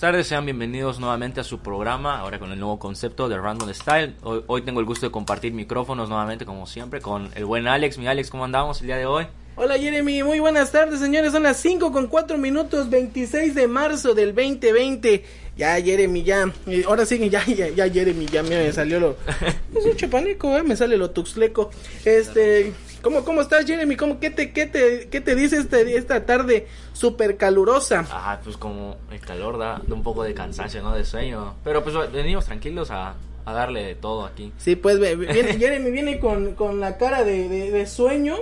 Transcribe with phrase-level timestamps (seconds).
[0.00, 3.68] Buenas tardes, sean bienvenidos nuevamente a su programa, ahora con el nuevo concepto de Random
[3.74, 4.14] Style.
[4.22, 7.98] Hoy, hoy, tengo el gusto de compartir micrófonos nuevamente, como siempre, con el buen Alex.
[7.98, 9.26] Mi Alex, ¿cómo andamos el día de hoy?
[9.56, 14.14] Hola Jeremy, muy buenas tardes señores, son las 5 con 4 minutos 26 de marzo
[14.14, 15.22] del 2020.
[15.58, 16.50] Ya Jeremy, ya,
[16.86, 19.16] ahora sí, ya, ya, ya Jeremy, ya me salió lo...
[19.76, 21.70] Es un chapanico, eh, me sale lo tuxleco.
[22.06, 23.96] Este, ¿cómo, cómo estás Jeremy?
[23.96, 26.66] ¿Cómo, qué, te, qué, te, ¿Qué te dice este, esta tarde
[27.00, 28.00] súper calurosa?
[28.00, 30.92] Ajá, pues como el calor da, da un poco de cansancio, ¿no?
[30.92, 31.54] De sueño.
[31.64, 34.52] Pero pues venimos tranquilos a, a darle de todo aquí.
[34.58, 38.36] Sí, pues viene, Jeremy viene con, con la cara de, de, de sueño.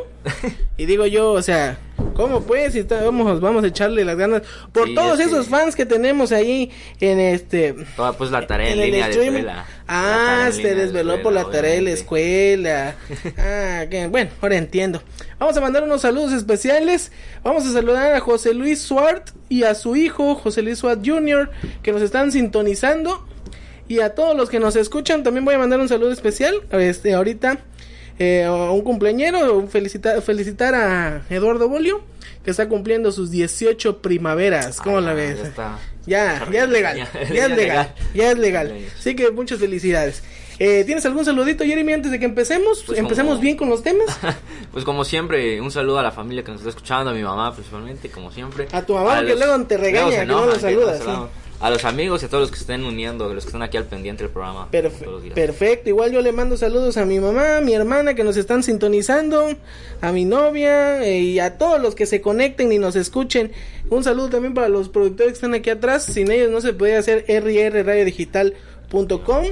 [0.76, 1.78] y digo yo, o sea,
[2.14, 2.72] ¿cómo pues?
[2.72, 5.50] Si está, vamos, vamos a echarle las ganas por sí, todos esos que...
[5.50, 7.74] fans que tenemos ahí en este.
[7.96, 9.66] Toda pues la tarea en, en línea de escuela.
[9.86, 12.96] Ah, se desveló de por la tarea de la escuela.
[13.38, 15.02] ah, que, bueno, ahora entiendo.
[15.38, 17.12] Vamos a mandar unos saludos especiales.
[17.42, 21.50] Vamos a saludar a José Luis Suart y a su hijo, José Luis Suart Jr.,
[21.82, 23.26] que nos están sintonizando.
[23.88, 26.54] Y a todos los que nos escuchan, también voy a mandar un saludo especial.
[26.72, 27.58] Este, ahorita,
[28.18, 32.02] eh, a un cumpleañero, felicitar, felicitar a Eduardo Bolio,
[32.44, 34.80] que está cumpliendo sus 18 primaveras.
[34.80, 35.38] ¿Cómo Ah, la ya, ves?
[35.42, 35.78] ya está.
[36.06, 37.94] Ya, ya es legal, Ya- ya, ya es legal, legal.
[38.14, 38.74] ya es legal.
[38.98, 40.22] Así que muchas felicidades.
[40.58, 42.82] Eh, ¿Tienes algún saludito, Jeremy, antes de que empecemos?
[42.84, 44.06] Pues ¿Empecemos como- bien con los temas?
[44.72, 47.52] Pues como siempre, un saludo a la familia que nos está escuchando, a mi mamá
[47.54, 48.68] principalmente, como siempre.
[48.72, 51.30] A tu mamá, porque luego te regaña, que no enoja, lo saludas, no sí.
[51.60, 53.76] A los amigos y a todos los que se estén uniendo, los que están aquí
[53.76, 54.68] al pendiente del programa.
[54.70, 58.36] Perfe- perfecto, igual yo le mando saludos a mi mamá, a mi hermana que nos
[58.36, 59.48] están sintonizando,
[60.00, 63.50] a mi novia eh, y a todos los que se conecten y nos escuchen.
[63.90, 66.98] Un saludo también para los productores que están aquí atrás, sin ellos no se podía
[67.00, 69.46] hacer rrradiodigital.com.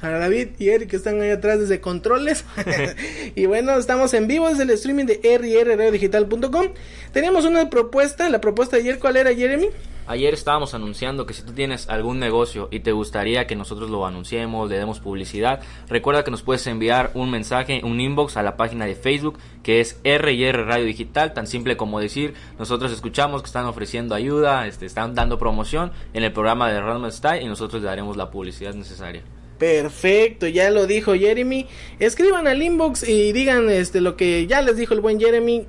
[0.00, 2.44] A David y Eric que están ahí atrás desde controles.
[3.36, 6.68] y bueno, estamos en vivo desde el streaming de rrradiodigital.com.
[7.12, 9.68] Teníamos una propuesta, la propuesta de ayer, ¿cuál era, Jeremy?
[10.06, 14.04] Ayer estábamos anunciando que si tú tienes algún negocio y te gustaría que nosotros lo
[14.04, 18.56] anunciemos, le demos publicidad, recuerda que nos puedes enviar un mensaje, un inbox a la
[18.56, 23.46] página de Facebook que es R&R Radio Digital, tan simple como decir, nosotros escuchamos que
[23.46, 27.80] están ofreciendo ayuda, este, están dando promoción en el programa de Random Style y nosotros
[27.82, 29.22] le daremos la publicidad necesaria.
[29.58, 31.68] Perfecto, ya lo dijo Jeremy.
[32.00, 35.66] Escriban al inbox y digan este lo que ya les dijo el buen Jeremy.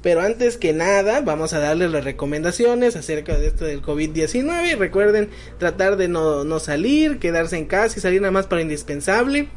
[0.07, 4.75] pero antes que nada vamos a darles las recomendaciones acerca de esto del COVID-19 y
[4.77, 9.49] recuerden tratar de no, no salir, quedarse en casa y salir nada más para indispensable.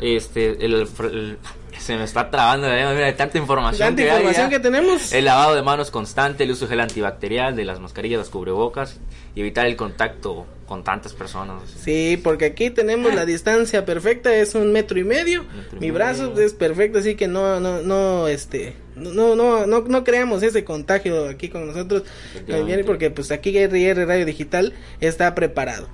[0.00, 0.74] Este, el,
[1.12, 1.38] el-
[1.78, 3.88] se me está trabando, eh, mira, de tanta información.
[3.88, 5.12] Tanta que información que tenemos.
[5.12, 8.98] El lavado de manos constante, el uso de gel antibacterial, de las mascarillas, las cubrebocas
[9.34, 11.62] y evitar el contacto con tantas personas.
[11.80, 15.44] Sí, porque aquí tenemos la distancia perfecta, es un metro y medio.
[15.44, 15.94] Metro y Mi medio.
[15.94, 20.64] brazo es perfecto, así que no, no, no, este, no, no, no, no creamos ese
[20.64, 22.02] contagio aquí con nosotros,
[22.34, 22.84] Efectivamente.
[22.84, 25.86] porque pues aquí RR Radio Digital está preparado.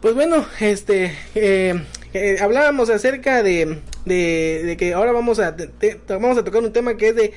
[0.00, 1.82] Pues bueno, este, eh,
[2.14, 6.72] eh, hablábamos acerca de, de, de que ahora vamos a, te- vamos a tocar un
[6.72, 7.32] tema que es de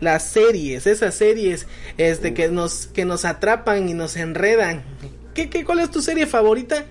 [0.00, 4.84] las series, esas series, este, que nos, que nos atrapan y nos enredan.
[5.34, 6.84] ¿Qué, qué, cuál es tu serie favorita?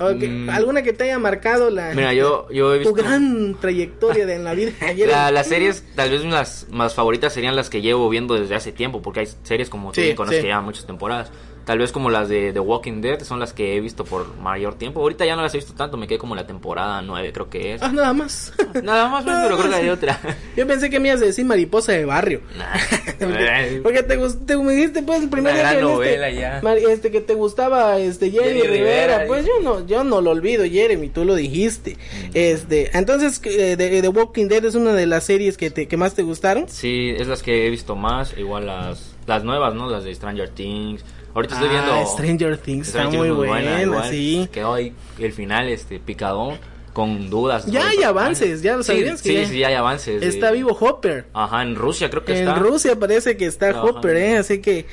[0.00, 0.50] Mm.
[0.50, 3.08] ¿Alguna que te haya marcado la, Mira, yo, yo he tu visto...
[3.08, 4.72] gran trayectoria de en la vida?
[4.80, 8.56] Ayer- La- las series, tal vez las más favoritas serían las que llevo viendo desde
[8.56, 10.42] hace tiempo, porque hay series como Sí, conoces sí.
[10.42, 11.30] que llevan muchas temporadas.
[11.64, 14.74] Tal vez como las de The Walking Dead son las que he visto por mayor
[14.74, 15.00] tiempo.
[15.00, 17.48] Ahorita ya no las he visto tanto, me quedé como en la temporada 9, creo
[17.48, 17.82] que es.
[17.82, 18.52] Ah, nada más.
[18.82, 20.20] Nada más, pero creo que hay otra.
[20.56, 22.42] Yo pensé que me ibas a decir mariposa de barrio.
[22.56, 22.74] Nah.
[23.18, 26.60] porque, porque te, te me dijiste pues el primer Una día que gran novela ya.
[26.90, 30.64] Este que te gustaba este Jeremy Rivera, Rivera, pues yo no yo no lo olvido
[30.64, 31.96] Jeremy, tú lo dijiste.
[32.34, 35.96] Este, entonces eh, de, de Walking Dead es una de las series que te que
[35.96, 36.68] más te gustaron.
[36.68, 39.88] Sí, es las que he visto más, igual las las nuevas, ¿no?
[39.88, 41.04] Las de Stranger Things.
[41.34, 44.48] Ahorita estoy viendo Ah, Stranger Things está muy Things buena, igual, sí.
[44.52, 46.58] Que hoy el final este picadón
[46.92, 47.66] con dudas.
[47.66, 49.20] Ya hay avances, ya lo sabías.
[49.20, 50.22] Sí, sí, sí, hay avances.
[50.22, 51.26] Está vivo Hopper.
[51.34, 52.54] Ajá, en Rusia creo que está.
[52.54, 54.36] En Rusia parece que está Hopper, ¿eh?
[54.38, 54.86] Así que.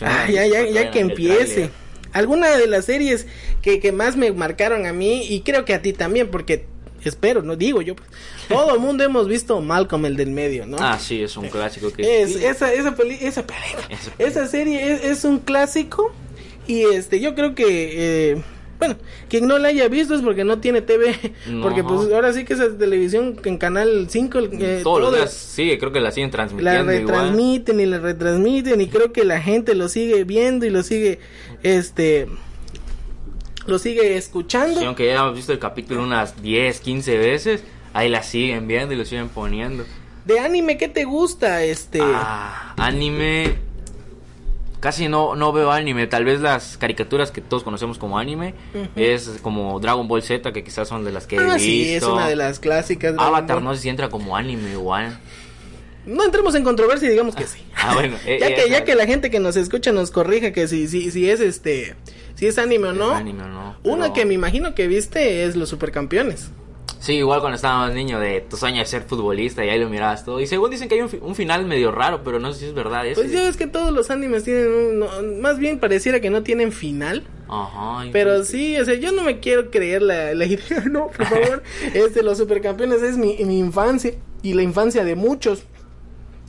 [0.00, 1.70] Ah, ya, ya, ya que empiece.
[2.12, 3.26] Alguna de las series
[3.60, 6.64] que, que más me marcaron a mí y creo que a ti también, porque
[7.08, 7.96] espero, no digo yo.
[7.96, 8.08] Pues,
[8.48, 10.76] todo el mundo hemos visto Malcolm el del medio, ¿no?
[10.80, 13.44] Ah, sí, es un clásico que es esa esa peli, esa,
[14.18, 16.12] esa serie es, es, un clásico
[16.66, 18.42] y este yo creo que eh,
[18.78, 18.96] bueno,
[19.28, 21.14] quien no la haya visto es porque no tiene TV.
[21.62, 24.38] Porque pues ahora sí que esa televisión en Canal 5...
[24.38, 26.84] Eh, Todos los días, sí, creo que la siguen transmitiendo.
[26.84, 30.82] La retransmiten y la retransmiten y creo que la gente lo sigue viendo y lo
[30.82, 31.18] sigue,
[31.62, 32.28] este...
[33.66, 34.80] Lo sigue escuchando.
[34.80, 38.94] Sí, aunque ya hemos visto el capítulo unas 10, 15 veces, ahí la siguen viendo
[38.94, 39.84] y lo siguen poniendo.
[40.24, 41.62] De anime, ¿qué te gusta?
[41.64, 42.00] Este...
[42.02, 43.58] Ah, anime
[44.84, 46.06] casi no, no veo anime.
[46.06, 48.52] Tal vez las caricaturas que todos conocemos como anime
[48.96, 52.02] es como Dragon Ball Z, que quizás son de las que he ah, Sí, es
[52.02, 53.14] una de las clásicas.
[53.16, 55.18] Avatar no sé si entra como anime igual.
[56.06, 57.60] No entremos en controversia y digamos que sí.
[57.76, 58.16] Ah, bueno.
[58.26, 61.10] Eh, ya, que, ya que la gente que nos escucha nos corrija que si, si,
[61.10, 61.94] si es este,
[62.34, 63.10] si es anime o no.
[63.12, 63.76] anime o no.
[63.82, 66.50] Una que me imagino que viste es Los Supercampeones.
[67.04, 70.24] Sí, igual cuando estábamos niño de tu sueño de ser futbolista y ahí lo mirabas
[70.24, 70.40] todo.
[70.40, 73.06] Y según dicen que hay un, final medio raro, pero no sé si es verdad
[73.06, 73.20] eso.
[73.20, 76.72] Pues ya ves que todos los animes tienen un, más bien pareciera que no tienen
[76.72, 77.24] final.
[77.46, 78.08] Ajá.
[78.10, 81.62] Pero sí, o sea, yo no me quiero creer la, la idea, no, por favor.
[81.92, 85.64] este, los supercampeones es mi, mi infancia y la infancia de muchos.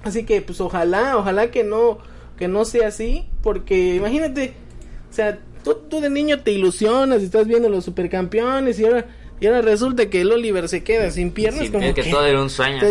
[0.06, 1.98] Así que pues ojalá, ojalá que no
[2.38, 4.54] que no sea así, porque imagínate,
[5.10, 9.08] o sea, tú, tú de niño te ilusionas y estás viendo los supercampeones y ahora
[9.40, 11.70] y ahora resulta que el Oliver se queda sin piernas.
[11.70, 12.82] como que, todo era un sueño.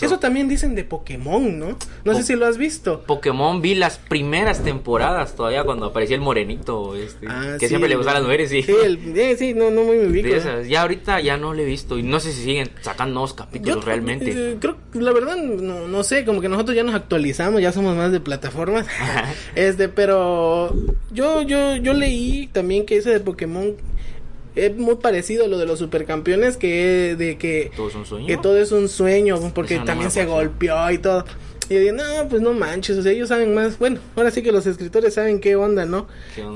[0.00, 1.76] Eso también dicen de Pokémon, ¿no?
[2.04, 3.02] No sé si lo has visto.
[3.02, 7.96] Pokémon vi las primeras temporadas todavía cuando aparecía el morenito, este, ah, que siempre le
[7.96, 8.50] gustan las mujeres.
[8.50, 10.28] Sí, sí, eh, sí no, no muy ubico.
[10.68, 13.84] Ya ahorita ya no lo he visto y no sé si siguen sacando nuevos capítulos
[13.84, 14.32] realmente.
[14.32, 17.96] Eh, creo, la verdad, no, no sé, como que nosotros ya nos actualizamos, ya somos
[17.96, 18.86] más de plataformas.
[19.54, 20.74] este, pero
[21.12, 23.76] yo, yo, yo leí también que ese de Pokémon
[24.54, 28.26] es muy parecido a lo de los supercampeones que de que todo es un sueño,
[28.26, 31.24] que todo es un sueño porque también se golpeó y todo.
[31.68, 33.78] Y yo digo, no, pues no manches, o sea, ellos saben más.
[33.78, 36.06] Bueno, ahora sí que los escritores saben qué onda, ¿no?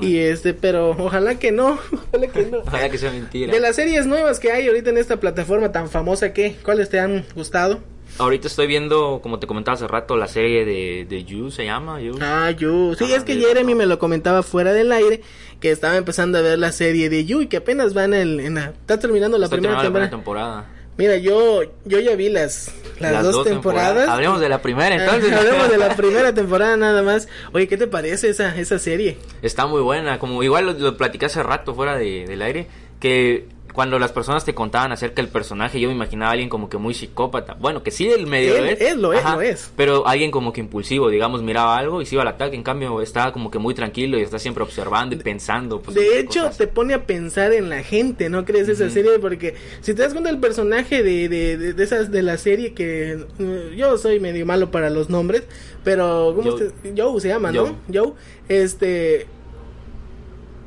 [0.01, 1.77] Y este, pero ojalá que no,
[2.09, 2.59] ojalá que no.
[2.59, 3.53] ojalá que sea mentira.
[3.53, 6.55] De las series nuevas que hay ahorita en esta plataforma tan famosa, ¿qué?
[6.63, 7.79] ¿Cuáles te han gustado?
[8.19, 11.99] Ahorita estoy viendo, como te comentaba hace rato, la serie de, de You, se llama
[11.99, 12.17] You.
[12.21, 12.95] Ah, You.
[12.97, 15.21] Sí, es que Jeremy me lo comentaba fuera del aire,
[15.59, 18.55] que estaba empezando a ver la serie de You y que apenas van en, en
[18.55, 18.65] la...
[18.65, 20.69] Está terminando la, primera, temporada.
[20.95, 24.07] Mira, yo yo ya vi las las, dos, temporadas.
[24.07, 25.33] Hablemos de la primera entonces.
[25.33, 27.27] Hablemos de la primera temporada nada más.
[27.51, 29.17] Oye, ¿qué te parece esa esa serie?
[29.41, 32.67] Está muy buena, como igual lo, lo platicé hace rato fuera de, del aire,
[32.99, 36.69] que cuando las personas te contaban acerca del personaje, yo me imaginaba a alguien como
[36.69, 37.55] que muy psicópata.
[37.55, 38.79] Bueno, que sí, el medio es.
[38.79, 39.71] es lo es, lo es.
[39.75, 42.55] Pero alguien como que impulsivo, digamos, miraba algo y se iba al ataque.
[42.55, 45.81] En cambio, estaba como que muy tranquilo y está siempre observando y pensando.
[45.81, 49.17] Pues, de hecho, te pone a pensar en la gente, ¿no crees esa serie?
[49.17, 53.25] Porque si te das cuenta del personaje de, de, de, esas de la serie que
[53.39, 55.43] mm, yo soy medio malo para los nombres,
[55.83, 56.57] pero ¿cómo
[56.95, 57.75] Joe se llama, ¿no?
[57.91, 58.13] Joe,
[58.47, 59.27] este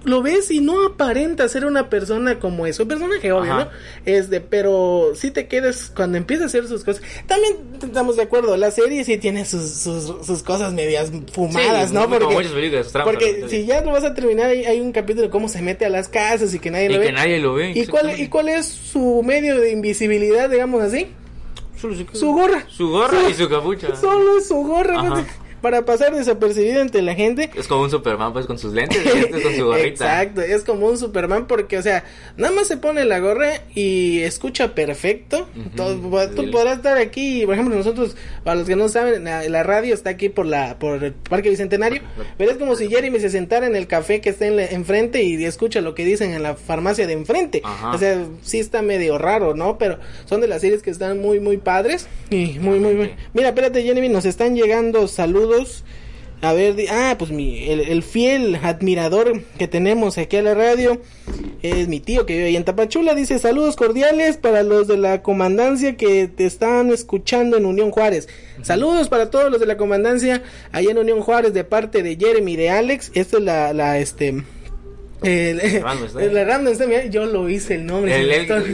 [0.06, 3.68] lo ves y no aparenta ser una persona como eso, un personaje obvio, ¿no?
[4.04, 7.02] Este, pero si te quedas cuando empieza a hacer sus cosas.
[7.26, 12.08] También estamos de acuerdo, la serie sí tiene sus, sus, cosas medias fumadas, ¿no?
[12.08, 12.46] Porque,
[13.04, 15.84] porque si ya lo vas a terminar, hay, hay, un capítulo de cómo se mete
[15.84, 17.06] a las casas y que nadie lo ve.
[17.06, 17.72] que nadie lo ve.
[17.75, 21.08] ¿Y cuál, ¿Y cuál es su medio de invisibilidad, digamos así?
[22.12, 22.64] Su gorra.
[22.68, 23.94] Su gorra y su capucha.
[23.96, 25.26] Solo su gorra
[25.66, 27.50] para pasar desapercibido ante la gente.
[27.56, 30.23] Es como un Superman, pues con sus lentes y con su gorrita.
[30.23, 32.04] Exacto, es como un Superman porque, o sea,
[32.37, 35.49] nada más se pone la gorra y escucha perfecto.
[35.75, 40.11] tú podrás estar aquí, por ejemplo, nosotros, para los que no saben, la, radio está
[40.11, 42.00] aquí por la por el Parque Bicentenario,
[42.38, 45.44] pero es como si Jeremy se sentara en el café que está en enfrente y
[45.44, 47.62] escucha lo que dicen en la farmacia de enfrente.
[47.92, 49.78] O sea, sí está medio raro, ¿no?
[49.78, 53.14] Pero son de las series que están muy, muy padres y muy, muy, muy...
[53.35, 55.55] Mira, espérate, Jeremy, nos están llegando saludos
[56.42, 61.00] a ver, ah, pues mi, el, fiel admirador que tenemos aquí a la radio
[61.62, 63.14] es mi tío que vive ahí en Tapachula.
[63.14, 68.28] Dice saludos cordiales para los de la comandancia que te están escuchando en Unión Juárez.
[68.62, 72.54] Saludos para todos los de la comandancia allá en Unión Juárez de parte de Jeremy
[72.56, 73.12] de Alex.
[73.14, 74.44] Esta es la, la, este,
[75.26, 78.16] el, el, yo lo hice el nombre.
[78.16, 78.28] El,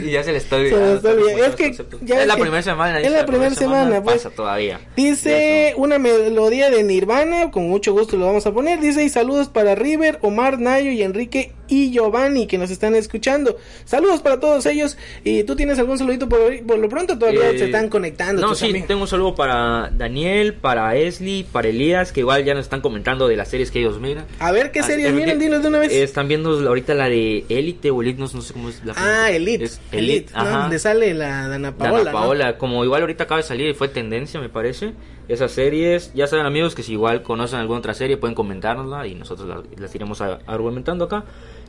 [0.09, 2.99] ya se le está Es que ya es la primera semana.
[2.99, 4.27] Es la primera semana, pues.
[4.35, 4.79] todavía.
[4.95, 8.79] Dice una melodía de Nirvana, con mucho gusto lo vamos a poner.
[8.79, 13.57] Dice y saludos para River, Omar, Nayo y Enrique y Giovanni que nos están escuchando.
[13.85, 14.97] Saludos para todos ellos.
[15.23, 17.17] ¿Y tú tienes algún saludito por, por lo pronto?
[17.17, 18.41] Todavía Eh, se están conectando.
[18.41, 18.87] No, sí, amigos.
[18.87, 23.27] tengo un saludo para Daniel, para Esli, para Elías, que igual ya nos están comentando
[23.27, 24.25] de las series que ellos miran.
[24.39, 25.37] A ver, ¿qué Ah, series eh, miran?
[25.39, 25.91] que- Dinos de una vez.
[25.91, 28.93] eh, están viendo ahorita la de Elite o Elite, no, no sé cómo es la
[28.95, 29.63] ah, Elite.
[29.65, 30.39] Es Elite, ¿no?
[30.41, 30.57] ajá.
[30.61, 32.11] Donde sale la Dana Dana Paola.
[32.11, 32.17] ¿no?
[32.17, 34.93] Paola, como igual ahorita acaba de salir y fue tendencia, me parece.
[35.29, 39.15] Esas series, ya saben amigos que si igual conocen alguna otra serie pueden comentárnosla y
[39.15, 41.23] nosotros la- las iremos a- argumentando acá.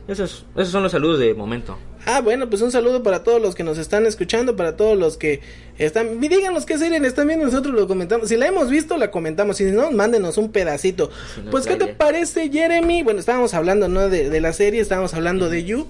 [0.07, 1.77] Esos, esos son los saludos de momento.
[2.05, 5.17] Ah, bueno, pues un saludo para todos los que nos están escuchando, para todos los
[5.17, 5.41] que
[5.79, 6.19] están...
[6.19, 8.29] Díganos qué serie están viendo, nosotros lo comentamos.
[8.29, 9.57] Si la hemos visto, la comentamos.
[9.57, 11.09] Si no, mándenos un pedacito.
[11.33, 13.01] Si no, pues, ¿qué te parece, Jeremy?
[13.01, 14.07] Bueno, estábamos hablando, ¿no?
[14.09, 15.87] De, de la serie, estábamos hablando de You.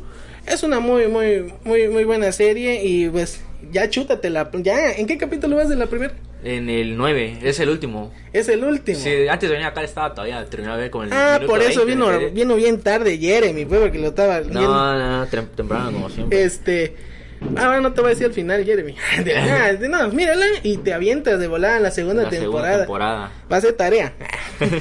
[0.47, 3.41] Es una muy, muy, muy, muy buena serie y pues
[3.71, 4.49] ya chútatela.
[4.61, 6.13] Ya, ¿en qué capítulo vas de la primera?
[6.45, 8.13] En el 9, es el último.
[8.31, 8.99] Es el último.
[8.99, 11.85] Sí, antes de venir acá estaba todavía terminaba de ver con el ah, por eso
[11.85, 14.41] 20 vino, vino bien tarde Jeremy, fue porque lo estaba.
[14.41, 16.43] No, no, tem- temprano como siempre.
[16.43, 16.95] Este.
[17.57, 18.95] Ahora no te voy a decir al final, Jeremy.
[19.35, 22.85] Ah, no, mírala y te avientas de volada en la segunda la temporada.
[22.85, 23.31] segunda temporada.
[23.51, 24.13] Va a ser tarea.
[24.59, 24.71] Pero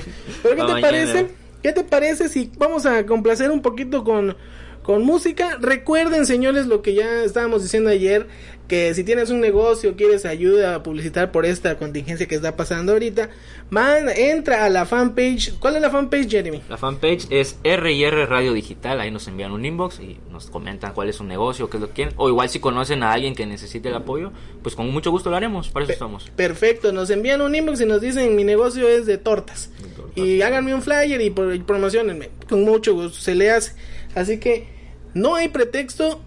[0.42, 0.80] ¿qué te mañana.
[0.80, 1.26] parece?
[1.62, 4.36] ¿Qué te parece si vamos a complacer un poquito con,
[4.82, 5.56] con música?
[5.60, 8.26] Recuerden, señores, lo que ya estábamos diciendo ayer,
[8.68, 12.92] que si tienes un negocio, quieres ayuda a publicitar por esta contingencia que está pasando
[12.92, 13.28] ahorita,
[13.68, 15.52] man, entra a la fanpage.
[15.58, 16.62] ¿Cuál es la fanpage, Jeremy?
[16.70, 21.10] La fanpage es R&R Radio Digital, ahí nos envían un inbox y nos comentan cuál
[21.10, 22.14] es su negocio, qué es lo que quieren.
[22.16, 25.36] O igual si conocen a alguien que necesite el apoyo, pues con mucho gusto lo
[25.36, 26.30] haremos, para eso estamos.
[26.34, 29.70] Perfecto, nos envían un inbox y nos dicen mi negocio es de tortas.
[29.82, 30.16] De tortas.
[30.16, 32.30] Y háganme un flyer y, pro- y promocionenme.
[32.48, 33.72] Con mucho gusto, se le hace.
[34.14, 34.68] Así que
[35.12, 36.22] no hay pretexto.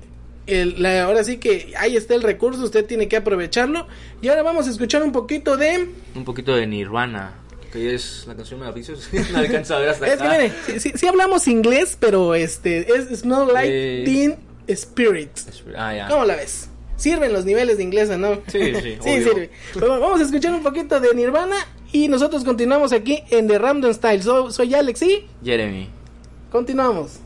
[0.47, 3.87] El- la- ahora sí que ahí está el recurso, usted tiene que aprovecharlo.
[4.21, 5.89] Y ahora vamos a escuchar un poquito de...
[6.15, 7.35] Un poquito de Nirvana,
[7.71, 9.09] que es la canción de Mauricios.
[9.31, 10.37] no alcanza a ver hasta Es que acá.
[10.37, 14.05] mire, sí, sí- hablamos inglés, pero este es Smell Like Eh.
[14.05, 14.35] Teen
[14.67, 15.31] Spirit.
[15.77, 16.07] Ah, ya.
[16.07, 16.69] ¿Cómo la ves?
[16.95, 18.41] ¿Sirven los niveles de inglés no?
[18.47, 19.51] Sí, sí, sí sirve.
[19.73, 21.55] Pero vamos a escuchar un poquito de Nirvana
[21.91, 24.23] y nosotros continuamos aquí en The Ramdon Style.
[24.23, 25.89] So- soy Alex y Jeremy.
[26.51, 27.19] continuamos.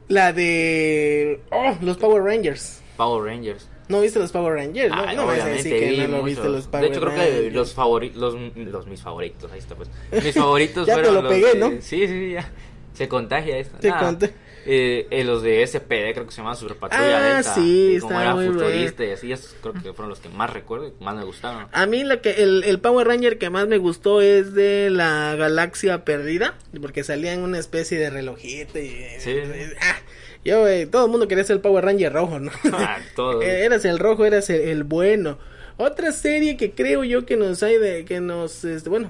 [0.07, 1.39] La de.
[1.51, 2.81] Oh, los Power Rangers.
[2.97, 3.67] Power Rangers.
[3.89, 4.89] ¿No viste los Power Rangers?
[4.89, 6.83] no, no a que no, viste los Power Rangers.
[6.83, 9.89] De hecho, creo que los favoritos, los, mis favoritos, ahí está pues.
[10.11, 11.69] Mis favoritos ya fueron te lo pegué, ¿no?
[11.71, 12.49] Sí, sí, sí, ya.
[12.93, 13.77] Se contagia esto.
[13.81, 14.35] Se contagia.
[14.65, 18.33] Eh, eh, los de SPD creo que se llamaban Super Patrulla ah, sí, como era
[18.33, 21.25] muy futurista y así, esos creo que fueron los que más recuerdo y más me
[21.25, 21.67] gustaron.
[21.73, 25.35] A mí lo que el, el, Power Ranger que más me gustó es de la
[25.35, 29.05] Galaxia Perdida, porque salía en una especie de relojito y...
[29.19, 29.35] Sí.
[29.81, 29.97] ah,
[30.45, 32.51] yo, eh, todo el mundo quería ser el Power Ranger rojo, ¿no?
[32.73, 33.41] Ah, todo.
[33.41, 35.37] Eh, eras el rojo, eras el, bueno.
[35.77, 39.09] Otra serie que creo yo que nos hay de, que nos, este, bueno,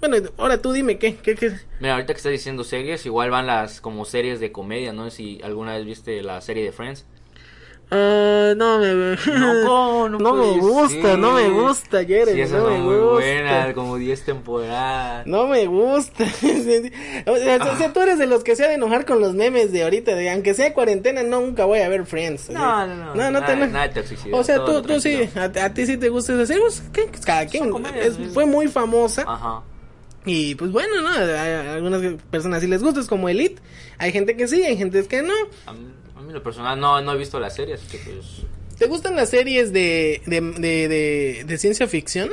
[0.00, 1.52] bueno, ahora tú dime, ¿qué, qué, qué?
[1.80, 5.10] Mira, ahorita que estás diciendo series, igual van las como series de comedia, ¿no?
[5.10, 7.06] Si alguna vez viste la serie de Friends.
[7.90, 12.78] Uh, no me no, no, no me gusta, no me gusta, Jeremy, sí, no me
[12.78, 13.12] muy gusta.
[13.12, 15.26] buena, como 10 temporadas.
[15.26, 16.24] No me gusta.
[17.26, 19.34] o, sea, o, sea, tú eres de los que se ha de enojar con los
[19.34, 22.48] memes de ahorita, de aunque sea cuarentena, nunca voy a ver Friends.
[22.50, 23.14] No, no, no.
[23.14, 25.96] No, no nada, te nada toxicidad, O sea, tú, tú sí, a, a, ti sí
[25.98, 27.06] te gusta esa serie, pues, ¿qué?
[27.24, 27.70] cada quien.
[27.94, 29.24] Es, fue muy famosa.
[29.26, 29.62] Ajá.
[30.26, 31.08] Y pues bueno, ¿no?
[31.08, 33.60] A algunas personas sí les gusta, es como Elite.
[33.98, 35.34] Hay gente que sí, hay gente que no.
[36.24, 38.42] Mí, lo personal no, no he visto la serie, así que pues...
[38.78, 42.30] ¿Te gustan las series de, de, de, de, de ciencia ficción?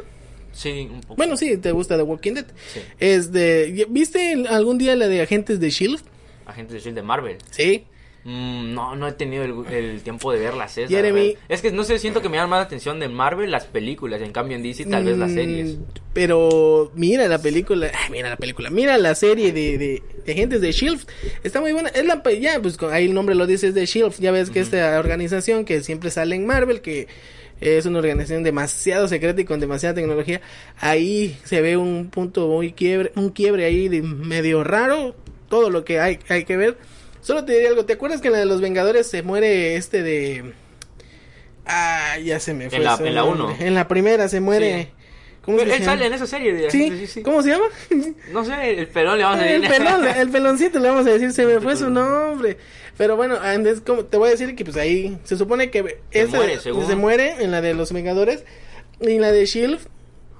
[0.53, 1.15] Sí, un poco.
[1.15, 2.45] Bueno, sí, te gusta The Walking Dead.
[2.73, 2.81] Sí.
[2.99, 6.03] Es de, ¿Viste algún día la de Agentes de S.H.I.E.L.D.?
[6.45, 7.01] Agentes de S.H.I.E.L.D.
[7.01, 7.37] de Marvel.
[7.51, 7.85] Sí.
[8.23, 10.91] Mm, no, no he tenido el, el tiempo de verlas esas.
[10.91, 11.35] Jeremy.
[11.49, 14.21] Es que no sé, siento que me llama más la atención de Marvel las películas,
[14.21, 15.77] en cambio en DC tal vez las series.
[15.77, 20.47] Mm, Pero mira la película, ay, mira la película, mira la serie de, de, de
[20.47, 21.05] de S.H.I.E.L.D.
[21.43, 21.89] Está muy buena.
[21.89, 24.15] Es la, ya, pues ahí el nombre lo dice, es de S.H.I.E.L.D.
[24.19, 24.65] Ya ves que uh -huh.
[24.65, 27.07] esta organización que siempre sale en Marvel, que
[27.59, 30.41] es una organización demasiado secreta y con demasiada tecnología.
[30.79, 35.15] Ahí se ve un punto muy quiebre, un quiebre ahí de medio raro.
[35.49, 36.77] Todo lo que hay, hay que ver.
[37.21, 37.85] Solo te diré algo.
[37.85, 40.53] ¿Te acuerdas que en la de los Vengadores se muere este de.
[41.65, 42.79] Ah, ya se me fue.
[42.79, 43.57] En la, en la 1.
[43.59, 44.83] En la primera se muere.
[44.83, 45.01] Sí.
[45.43, 46.53] ¿Cómo Pero él sale en esa serie.
[46.53, 46.69] De...
[46.69, 46.89] ¿Sí?
[46.89, 47.23] Sí, ¿Sí?
[47.23, 47.65] ¿Cómo se llama?
[48.31, 49.63] No sé, el pelón le vamos a decir.
[49.63, 52.57] El pelón, el peloncito le vamos a decir, se me fue su nombre.
[52.97, 56.27] Pero bueno, antes, como, te voy a decir que pues ahí se supone que se,
[56.27, 56.85] muere, según...
[56.85, 58.43] se muere en la de los Vengadores
[58.99, 59.79] y en la de Shield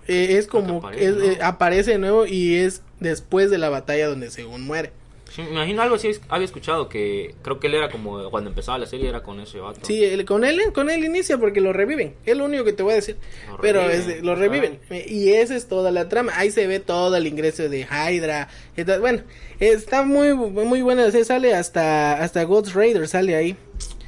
[0.07, 1.23] eh, es como aparece, es, ¿no?
[1.23, 4.91] eh, aparece de nuevo y es después de la batalla donde según muere.
[5.33, 8.77] Sí, me imagino algo así había escuchado que creo que él era como cuando empezaba
[8.77, 9.79] la serie era con ese vato.
[9.83, 12.15] Sí, él, con él con él inicia porque lo reviven.
[12.25, 13.15] Es lo único que te voy a decir.
[13.47, 16.33] Lo Pero reviven, es, lo reviven y esa es toda la trama.
[16.35, 18.49] Ahí se ve todo el ingreso de Hydra.
[18.75, 19.23] Está, bueno,
[19.61, 23.55] está muy muy buena, se sale hasta hasta Ghost Raider sale ahí.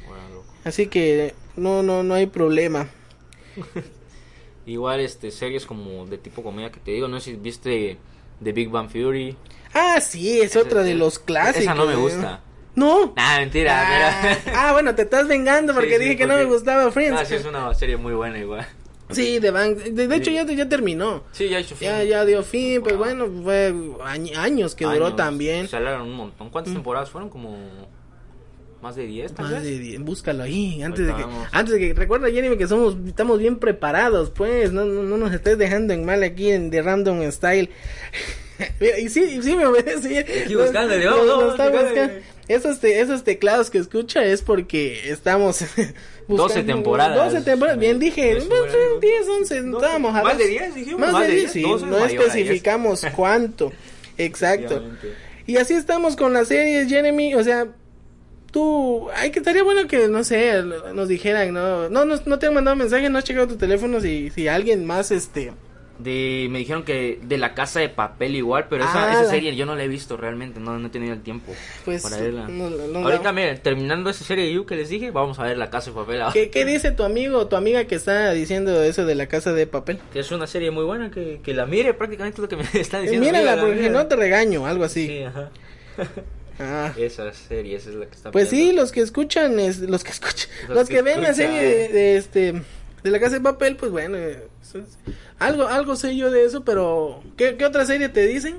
[0.06, 2.90] Bueno, Así que no no no hay problema.
[4.66, 7.96] Igual este series como de tipo comedia que te digo, no sé si viste
[8.42, 9.36] The Big Bang Theory.
[9.74, 11.62] Ah, sí, es otra de los clásicos.
[11.62, 12.40] Esa no me gusta.
[12.76, 13.12] No.
[13.16, 13.82] Nah, mentira.
[14.10, 14.56] Ah, pero...
[14.58, 17.20] ah, bueno, te estás vengando porque Sí, sí, dije que no me gustaba Friends.
[17.20, 18.66] Ah, sí, es una serie muy buena igual.
[19.10, 21.24] Sí, de, Bang- de, de hecho ya, ya terminó.
[21.32, 21.88] Sí, ya hizo fin.
[21.88, 25.16] Ya, ya dio fin, pues bueno, fue añ- años que duró Años.
[25.16, 25.68] también.
[25.68, 26.48] Se alargaron un montón.
[26.50, 26.76] ¿Cuántas Mm.
[26.76, 27.28] temporadas fueron?
[27.30, 27.56] Como
[28.80, 29.62] más de 10 tal Más vez.
[29.64, 33.38] de diez, búscalo ahí, antes de que, antes de que, recuerda Jeremy que somos, estamos
[33.38, 37.22] bien preparados, pues, no, no, no nos estés dejando en mal aquí en The Random
[37.30, 37.70] Style.
[39.00, 40.18] Y sí, y sí me obedece.
[40.44, 42.02] Aquí buscándole, vamos, lo vamos, está buscándole.
[42.02, 42.34] buscando.
[42.46, 45.64] Esos, te- esos teclados que escucha es porque estamos
[46.28, 47.32] 12 temporadas.
[47.32, 49.00] 12 temporadas, bien dije, Eso, bueno, bueno.
[49.00, 51.00] 10, 11, estábamos Más de 10 dijimos.
[51.00, 52.20] Más, de 10, sí, 12, no mayor a 10.
[52.22, 53.72] especificamos cuánto.
[54.18, 54.82] Exacto.
[55.46, 57.34] Y así estamos con las series, Jeremy.
[57.34, 57.66] O sea,
[58.52, 60.62] tú, ay, que estaría bueno que, no sé,
[60.94, 64.00] nos dijeran, no, no, no, no te han mandado mensaje, no has checado tu teléfono
[64.00, 65.52] si, si alguien más, este,
[65.98, 69.54] de me dijeron que de la casa de papel igual pero esa, Ah, la- serie
[69.54, 71.52] yo no la he visto realmente no, no he tenido el tiempo
[71.84, 75.12] pues, para verla no- no- ahorita miren terminando esa serie de You que les dije
[75.12, 76.22] vamos a ver la casa de papel.
[76.32, 79.52] ¿Qué, ¿Qué dice tu amigo o tu amiga que está diciendo eso de la casa
[79.52, 80.00] de papel?
[80.12, 83.00] que es una serie muy buena que, que la mire prácticamente lo que me está
[83.00, 85.06] diciendo mírala, mírala, porque no te regaño, algo así.
[85.06, 85.50] sí ajá
[86.60, 86.92] Ah.
[86.96, 90.10] esa serie esa es la que está Pues sí, los que escuchan, es, los que
[90.12, 92.62] escuchan, los, Los que, que ven la serie de, de este
[93.02, 94.98] de la casa de papel, pues bueno, eh, es-
[95.38, 98.58] algo algo sé yo de eso, pero ¿qué, qué otra serie te dicen?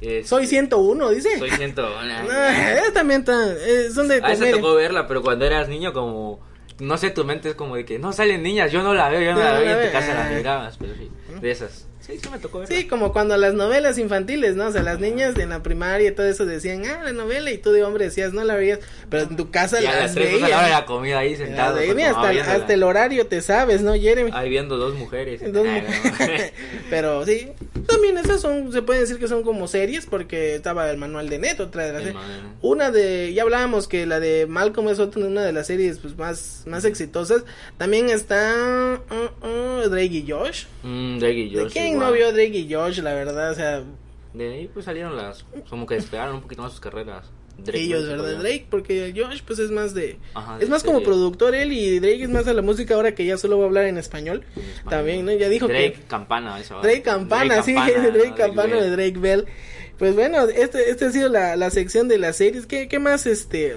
[0.00, 1.38] Este, Soy 101, dice.
[1.38, 4.56] soy ciento Ah, esa también eh, son de a esa comedia.
[4.56, 6.40] tocó verla pero cuando eras niño como
[6.78, 9.20] no sé tu mente es como de que no salen niñas yo no la veo
[9.20, 10.30] yo no Yo la no veo y la en tu casa la Ah.
[10.34, 13.98] mirabas pero sí de esas sí sí me tocó verla Sí, como cuando las novelas
[13.98, 14.68] infantiles, ¿no?
[14.68, 17.58] O sea, las niñas en la primaria y todo eso decían, ah, la novela, y
[17.58, 20.26] tú de hombre decías, no la veías, pero en tu casa y a las pues,
[20.26, 20.70] a la hora de veías.
[20.70, 24.30] la comida ahí sentado veías, tu mamá hasta, el horario te sabes, ¿no, Jeremy?
[24.34, 25.42] Ahí viendo dos mujeres.
[25.50, 25.62] No.
[26.90, 27.48] pero sí,
[27.86, 31.38] también esas son, se puede decir que son como series porque estaba el manual de
[31.38, 32.22] Net, otra de las series.
[32.62, 36.16] Una de, ya hablábamos que la de Malcolm es otra, una de las series pues
[36.16, 37.42] más, más exitosas.
[37.78, 40.64] También está uh, uh, Drake y Josh.
[40.82, 41.72] Mm, Drake y ¿De Josh.
[41.72, 41.99] quién.
[42.00, 42.98] No vio Drake y Josh?
[43.00, 43.82] La verdad, o sea,
[44.34, 45.44] De ahí pues salieron las.
[45.68, 47.30] Como que despegaron un poquito más sus carreras.
[47.58, 48.24] Drake ellos, ¿verdad?
[48.24, 48.38] podía.
[48.38, 50.18] Drake, porque Josh pues es más de...
[50.34, 53.14] Ajá, de Es más como productor él y Drake es más a la música ahora
[53.14, 54.44] que ya solo va a hablar en español.
[54.56, 54.90] En español.
[54.90, 55.32] También, ¿no?
[55.32, 56.02] Ya dijo Drake que...
[56.06, 56.82] Campana, esa va.
[56.82, 57.74] Drake Campana, sí,
[58.12, 58.84] Drake, Campana Bell.
[58.84, 59.46] de Drake Bell.
[59.98, 62.66] Pues bueno, este, este ha sido la, la sección de las series.
[62.66, 63.76] ¿Qué, qué más, este...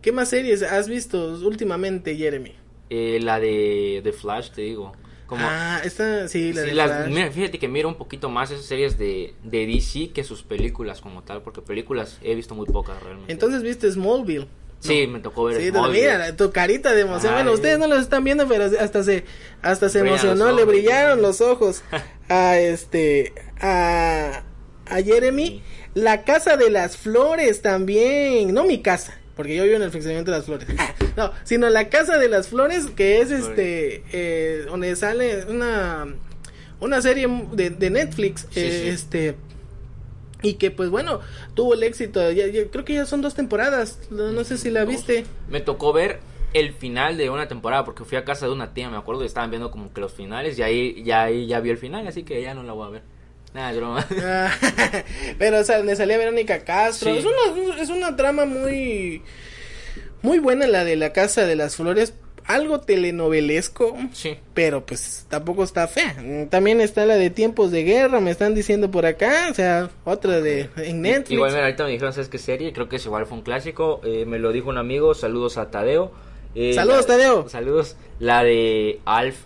[0.00, 2.54] ¿Qué más series has visto últimamente, Jeremy?
[2.88, 4.92] Eh, la de, de Flash, te digo.
[5.26, 8.50] Como, Ah, esta, sí, la Sí, de las- mira, fíjate que miro un poquito más
[8.52, 12.66] esas series de, de DC que sus películas como tal, porque películas he visto muy
[12.66, 13.32] pocas realmente.
[13.32, 14.46] Entonces viste Smallville.
[14.78, 16.00] sí, me tocó ver Sí, Smallville.
[16.00, 17.32] mira, tu carita de emoción.
[17.34, 17.42] Ay.
[17.42, 19.24] Bueno, ustedes no lo están viendo, pero hasta se,
[19.62, 21.82] hasta se Brillan emocionó, los le brillaron los ojos
[22.28, 24.44] a este, a,
[24.86, 25.60] a Jeremy.
[25.94, 30.30] La casa de las flores también, no mi casa, porque yo vivo en el fraccionamiento
[30.32, 30.66] de las flores.
[31.16, 36.06] no, sino la casa de las flores, que es este, eh, donde sale una,
[36.80, 38.88] una serie de, de Netflix, Sí, eh, sí.
[38.88, 39.34] este,
[40.42, 41.20] y que pues bueno,
[41.54, 44.70] tuvo el éxito, ya- ya- creo que ya son dos temporadas, no, no sé si
[44.70, 45.24] la viste.
[45.48, 46.20] Me tocó ver
[46.54, 49.26] el final de una temporada porque fui a casa de una tía, me acuerdo, y
[49.26, 52.22] estaban viendo como que los finales y ahí ya ahí ya vi el final, así
[52.22, 53.02] que ya no la voy a ver.
[53.56, 54.06] Nada, es broma.
[55.38, 57.10] Pero, o sea, me salía Verónica Castro.
[57.12, 57.18] Sí.
[57.18, 59.22] Es, una, es una trama muy,
[60.22, 62.12] muy buena la de la Casa de las Flores.
[62.44, 64.36] Algo telenovelesco, sí.
[64.54, 66.14] pero pues tampoco está fea.
[66.48, 69.48] También está la de Tiempos de Guerra, me están diciendo por acá.
[69.50, 71.30] O sea, otra de en Netflix.
[71.32, 72.72] Igual mira, ahorita me dijeron, ¿sabes qué serie?
[72.72, 74.00] Creo que es igual fue un clásico.
[74.04, 75.12] eh, me lo dijo un amigo.
[75.14, 76.12] Saludos a Tadeo.
[76.54, 77.48] Eh, Saludos, la- Tadeo.
[77.48, 77.96] Saludos.
[78.20, 79.38] La de Alf.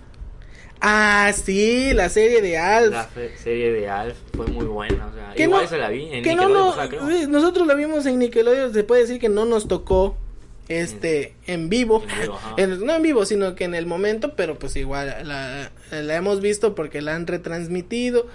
[0.80, 2.92] Ah, sí, la serie de Alf.
[2.92, 3.08] La
[3.42, 5.06] serie de Alf fue muy buena.
[5.08, 6.04] O sea, Que igual no- se la vi.
[6.10, 7.08] En que no, Nickelodeon no, pasaba, creo.
[7.10, 10.16] sí, nosotros la vimos en Nickelodeon, se puede decir que no nos tocó
[10.68, 12.38] este en vivo, En vivo.
[12.56, 16.40] En- no en vivo, sino que en el momento, pero pues igual la, la hemos
[16.40, 18.26] visto porque la han retransmitido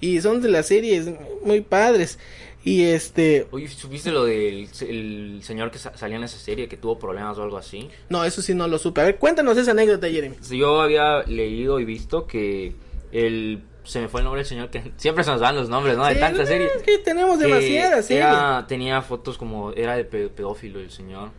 [0.00, 1.06] y son de las series
[1.44, 2.18] muy padres
[2.64, 6.76] y este, Oye, ¿supiste lo del el señor que sa- salió en esa serie que
[6.76, 7.88] tuvo problemas o algo así?
[8.08, 9.00] no, eso sí no lo supe.
[9.00, 10.36] A ver, cuéntanos esa anécdota, Jeremy.
[10.40, 12.74] Sí, Yo había leído y visto que
[13.12, 15.96] el se me fue el nombre del señor que siempre se nos van los nombres,
[15.98, 16.06] ¿no?
[16.06, 16.70] De tantas series.
[16.74, 18.24] Es que tenemos demasiadas series.
[18.24, 21.30] era- tenía fotos como era de pe- pedófilo el señor.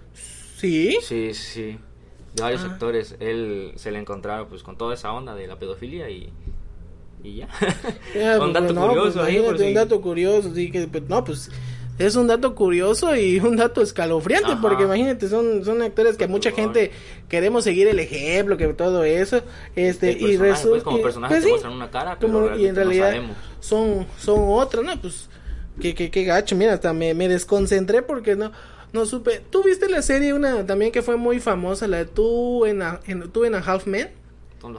[0.58, 0.98] Sí.
[1.02, 1.78] Sí, sí.
[2.36, 2.68] De varios Ah.
[2.74, 3.16] actores.
[3.20, 6.32] Él se le encontraba pues con toda esa onda de la pedofilia y,
[7.28, 7.48] y ya.
[8.16, 10.72] Ya, un pues, dato no, curioso pues, ahí por imagínate, si- un dato curioso, sí
[10.72, 11.52] que pues, no, pues
[11.98, 14.62] es un dato curioso y un dato escalofriante Ajá.
[14.62, 16.92] porque imagínate son son actores que mucha gente
[17.30, 19.42] queremos seguir el ejemplo que todo eso
[19.78, 22.82] este El y resulta pues, como personaje te muestran una cara, pero y en no
[22.82, 23.16] realidad
[23.62, 25.30] son son otras no pues
[25.80, 28.52] qué qué qué gacho mira hasta me, me desconcentré porque no
[28.94, 29.42] no supe.
[29.50, 33.02] Tú viste la serie una también que fue muy famosa la de tú en a,
[33.08, 34.10] en tú en a half men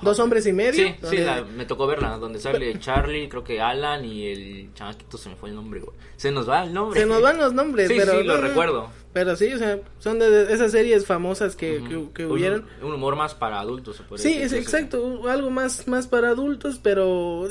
[0.03, 3.61] Dos hombres y medio, Sí, sí, la- me tocó verla, donde sale Charlie, creo que
[3.61, 5.96] Alan y el chamaquito se me fue el nombre, güey.
[6.16, 7.01] Se nos va el nombre.
[7.01, 8.90] Se nos van los nombres, Sí, pero sí, lo no, recuerdo.
[9.12, 11.83] Pero sí, o sea, son de esas series famosas que,
[12.14, 12.66] que, hubieron.
[12.83, 16.29] Un, humor más para adultos, se puede Sí, decir, es exacto, algo más más para
[16.31, 17.49] adultos, pero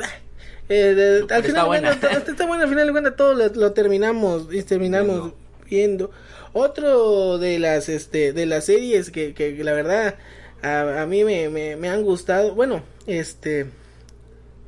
[0.69, 1.91] eh, de- al está final de buena.
[2.27, 5.31] está bueno, al final de cuentas todo lo, lo terminamos y terminamos
[5.69, 6.11] viendo.
[6.57, 10.15] Otro de las este de las series que, que la verdad
[10.65, 13.67] a, a mí me, me, me han gustado, bueno, este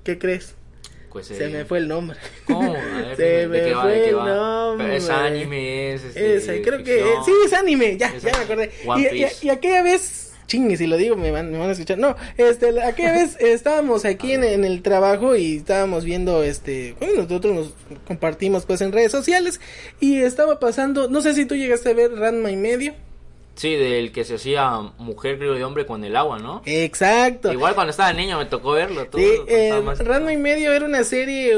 [0.03, 0.55] ¿qué crees?
[1.17, 2.15] Pues, Se eh, me fue el nombre.
[2.45, 2.75] ¿Cómo?
[2.75, 4.97] A ver, Se ¿de me va, fue el nombre.
[4.97, 8.71] es anime, es este, creo que sí, es anime, ya, ya me acordé.
[9.41, 11.97] y, aquella vez chingue, si lo digo me van, me van a escuchar.
[11.97, 17.51] No, este, aquella vez estábamos aquí en, en, el trabajo y estábamos viendo, este, nosotros
[17.51, 17.73] nos
[18.05, 19.59] compartimos pues en redes sociales
[19.99, 22.93] y estaba pasando, no sé si tú llegaste a ver Ranma y medio.
[23.57, 26.61] Sí, del que se hacía mujer, creo, de hombre con el agua, ¿no?
[26.65, 27.51] Exacto.
[27.51, 29.07] Igual cuando estaba niño me tocó verlo.
[29.07, 29.81] Todo, sí, eh,
[30.31, 31.55] y Medio era una serie,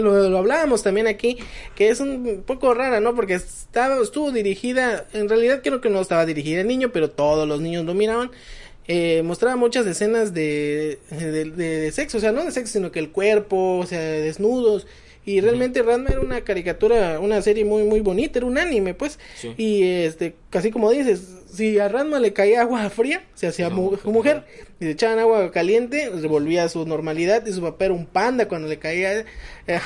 [0.00, 1.38] lo, hablábamos también aquí,
[1.76, 3.14] que es un poco rara, ¿no?
[3.14, 7.46] Porque estaba, estuvo dirigida, en realidad creo que no estaba dirigida a niño, pero todos
[7.46, 8.32] los niños lo miraban.
[8.88, 12.98] Eh, mostraba muchas escenas de, de, de, sexo, o sea, no de sexo, sino que
[12.98, 14.88] el cuerpo, o sea, desnudos.
[15.24, 19.20] Y realmente Ranma era una caricatura, una serie muy muy bonita, era un anime, pues.
[19.56, 24.44] Y este, casi como dices, si a Ranma le caía agua fría, se hacía mujer,
[24.80, 28.06] y le echaban agua caliente, se volvía a su normalidad, y su papá era un
[28.06, 29.24] panda cuando le caía eh,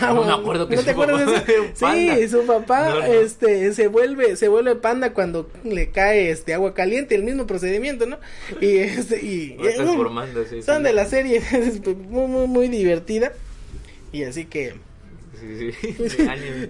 [0.01, 0.27] agua.
[0.27, 1.65] No me acuerdo que ¿No te acuerdas de eso?
[1.75, 7.15] Sí, su papá este se vuelve se vuelve panda cuando le cae este agua caliente,
[7.15, 8.19] el mismo procedimiento, ¿no?
[8.63, 11.43] Y este y, eh, son de la serie
[12.09, 13.33] muy muy muy divertida.
[14.13, 14.86] Y así que
[15.47, 16.09] Sí, sí.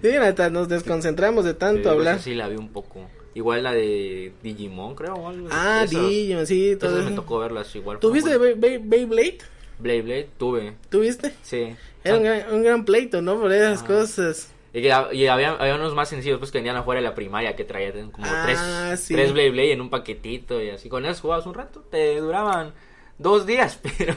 [0.02, 2.20] sí hasta nos desconcentramos de tanto hablar.
[2.20, 3.08] Sí, la vi un poco.
[3.34, 5.30] Igual la de Digimon, creo.
[5.50, 6.76] Ah, Digimon, sí.
[6.80, 7.98] Todo me tocó verlas igual.
[7.98, 9.38] ¿Tuviste Beyblade?
[9.78, 10.74] Beyblade, tuve.
[10.88, 11.34] ¿Tuviste?
[11.42, 11.76] Sí.
[12.02, 13.38] Era un gran, pleito, ¿no?
[13.38, 14.52] Por esas cosas.
[14.72, 18.10] Y, había, había, unos más sencillos pues que venían afuera de la primaria que traían
[18.10, 19.14] como ah, tres, sí.
[19.14, 20.88] tres Blade en un paquetito y así.
[20.88, 22.74] Con eso jugabas un rato, te duraban
[23.18, 24.14] dos días, pero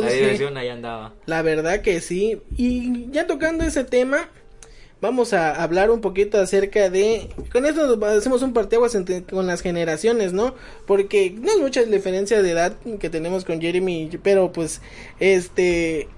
[0.00, 1.14] la diversión ahí andaba.
[1.26, 2.40] La verdad que sí.
[2.56, 4.28] Y ya tocando ese tema,
[5.00, 7.28] vamos a hablar un poquito acerca de...
[7.50, 8.96] Con esto hacemos un parteaguas
[9.28, 10.54] con las generaciones, ¿no?
[10.86, 14.80] Porque no es mucha diferencia de edad que tenemos con Jeremy, pero pues
[15.20, 16.08] este...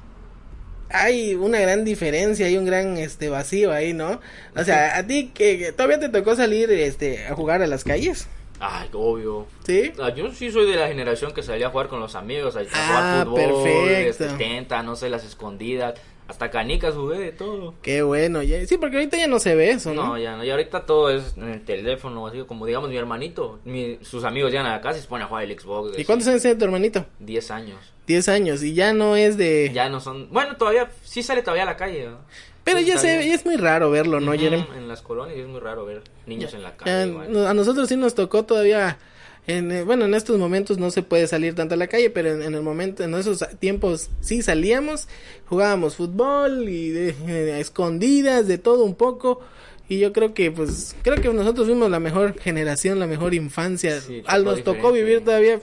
[0.91, 4.21] Hay una gran diferencia, hay un gran este vacío ahí, ¿no?
[4.55, 8.29] O sea, a ti que todavía te tocó salir este a jugar a las calles.
[8.61, 9.47] Ay, obvio.
[9.65, 9.93] ¿Sí?
[10.17, 12.73] Yo sí soy de la generación que salía a jugar con los amigos, a, jugar
[12.81, 14.31] ah, fútbol, perfecto.
[14.31, 15.95] 70, no sé, las escondidas.
[16.27, 17.75] Hasta canicas jugué de todo.
[17.83, 18.65] Qué bueno, ya.
[18.67, 20.07] sí, porque ahorita ya no se ve eso, ¿no?
[20.07, 23.61] No, ya no, y ahorita todo es en el teléfono, así como digamos mi hermanito,
[24.01, 25.99] sus amigos llegan a la casa y se ponen a jugar el Xbox.
[25.99, 27.05] ¿Y cuántos años tiene tu hermanito?
[27.19, 27.79] Diez años.
[28.07, 29.71] Diez años, y ya no es de...
[29.75, 32.19] Ya no son, bueno, todavía, sí sale todavía a la calle, ¿no?
[32.65, 34.67] Pero ya se, es muy raro verlo, ¿no, Jeremy?
[34.77, 37.47] En las colonias es muy raro ver niños en la calle.
[37.47, 38.99] a nosotros sí nos tocó todavía
[39.47, 42.31] en, eh, bueno, en estos momentos no se puede salir tanto a la calle, pero
[42.41, 45.07] en, el momento, en esos tiempos sí salíamos,
[45.47, 49.41] jugábamos fútbol y de, eh, escondidas, de todo un poco.
[49.87, 54.01] Y yo creo que, pues, creo que nosotros fuimos la mejor generación, la mejor infancia.
[54.25, 55.61] Al nos tocó vivir todavía.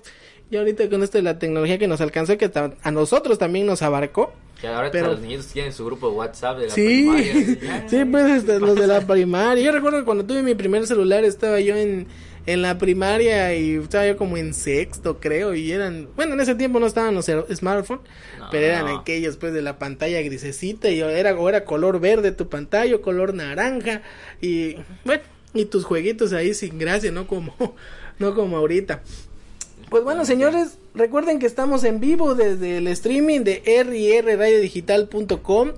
[0.51, 2.51] Y ahorita con esto de la tecnología que nos alcanzó, que
[2.83, 4.31] a nosotros también nos abarcó.
[4.61, 5.07] Que ahora pero...
[5.07, 7.87] los niños tienen su grupo de WhatsApp de la sí, primaria.
[7.89, 9.63] sí, pues este, los de la primaria.
[9.63, 12.07] Yo recuerdo que cuando tuve mi primer celular estaba yo en,
[12.45, 16.55] en la primaria y estaba yo como en sexto, creo, y eran, bueno, en ese
[16.55, 18.03] tiempo no estaban los smartphones,
[18.51, 22.47] pero eran aquellos pues de la pantalla grisecita y era, o era color verde tu
[22.47, 24.03] pantalla, o color naranja
[24.41, 27.55] y bueno, y tus jueguitos ahí sin gracia, no como,
[28.19, 29.01] no como ahorita.
[29.89, 33.61] Pues bueno, señores, recuerden que estamos en vivo desde el streaming de
[34.21, 35.71] rrradiodigital.com.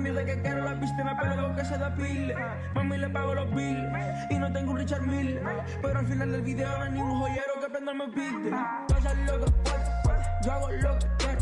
[0.00, 2.34] Mierda que quiero, la viste, me pego que se depile.
[2.74, 5.40] Mami le pago los bills y no tengo un Richard Mille.
[5.82, 8.50] Pero al final del video no hay ningún joyero que prenda me pide.
[8.50, 11.40] Yo hago lo que puedo, yo hago lo que quiero.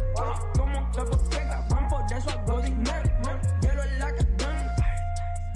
[0.56, 3.10] Como porque van por eso hago dinero.
[3.60, 4.76] Hielo en la cadena,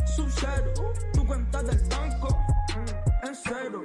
[0.06, 0.72] sub-cero,
[1.12, 2.38] tu cuenta del banco.
[3.22, 3.82] En cero,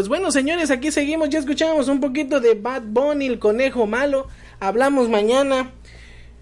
[0.00, 1.28] Pues bueno, señores, aquí seguimos.
[1.28, 4.28] Ya escuchamos un poquito de Bad Bunny, el conejo malo.
[4.58, 5.72] Hablamos mañana.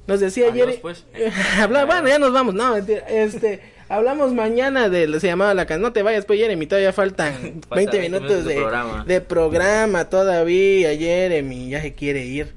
[0.07, 0.81] Nos decía Adiós, ayer.
[0.81, 1.05] pues.
[1.59, 2.55] Habla- bueno, ya nos vamos.
[2.55, 3.01] No, mentira.
[3.09, 5.19] Este, hablamos mañana de.
[5.19, 5.83] Se llamaba la canción.
[5.83, 6.67] No te vayas, pues, Jeremy.
[6.69, 9.05] Todavía faltan 20 minutos de, programa.
[9.05, 10.97] de programa todavía.
[10.97, 12.55] Jeremy ya se quiere ir.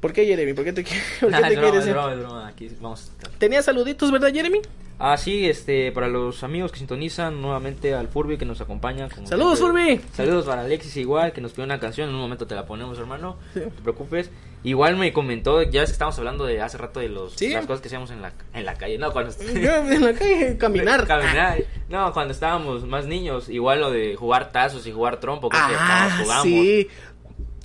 [0.00, 0.54] ¿Por qué, Jeremy?
[0.54, 0.82] ¿Por qué te,
[1.20, 1.92] por qué Ah, te quieres es ir?
[1.92, 3.12] broma, Aquí vamos.
[3.36, 4.60] Tenía saluditos, ¿verdad, Jeremy?
[5.04, 9.08] Ah, sí, este, para los amigos que sintonizan nuevamente al Furby que nos acompaña.
[9.08, 9.96] como Saludos, siempre.
[9.98, 10.08] Furby.
[10.14, 12.96] Saludos para Alexis igual, que nos pidió una canción, en un momento te la ponemos,
[13.00, 13.36] hermano.
[13.52, 13.60] Sí.
[13.64, 14.30] No te preocupes.
[14.62, 17.48] Igual me comentó, ya ves que estamos hablando de hace rato de los, Sí.
[17.48, 18.96] las cosas que hacíamos en la, en la calle.
[18.96, 19.32] No, cuando...
[19.40, 21.04] En la calle, caminar.
[21.04, 21.64] Caminar.
[21.88, 26.16] No, cuando estábamos más niños, igual lo de jugar tazos y jugar trompo, que Ah,
[26.22, 26.44] jugamos.
[26.44, 26.86] sí.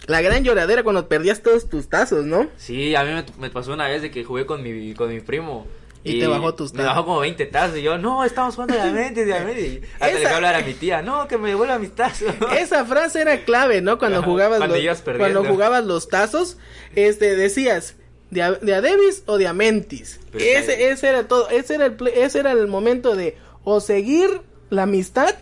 [0.07, 2.47] La gran lloradera cuando perdías todos tus tazos, ¿no?
[2.55, 5.19] Sí, a mí me, me pasó una vez de que jugué con mi, con mi
[5.19, 5.67] primo.
[6.09, 6.95] Y te bajó tus Me tazos.
[6.95, 7.77] bajó como 20 tazos.
[7.77, 9.61] Y yo, no, estamos jugando diamante, diamante.
[9.67, 12.33] Y hasta le Esa- a hablar a mi tía, no, que me devuelva mis tazos.
[12.57, 13.97] Esa frase era clave, ¿no?
[13.99, 16.57] Cuando Ajá, jugabas cuando los, cuando jugabas los tazos,
[16.95, 17.95] este decías
[18.29, 20.19] de a, de a Davis o de a Mentis.
[20.31, 23.79] Pero ese ese era todo, ese era el ple- ese era el momento de o
[23.79, 25.33] seguir la amistad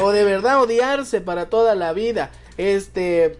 [0.00, 2.30] o de verdad odiarse para toda la vida.
[2.58, 3.38] Este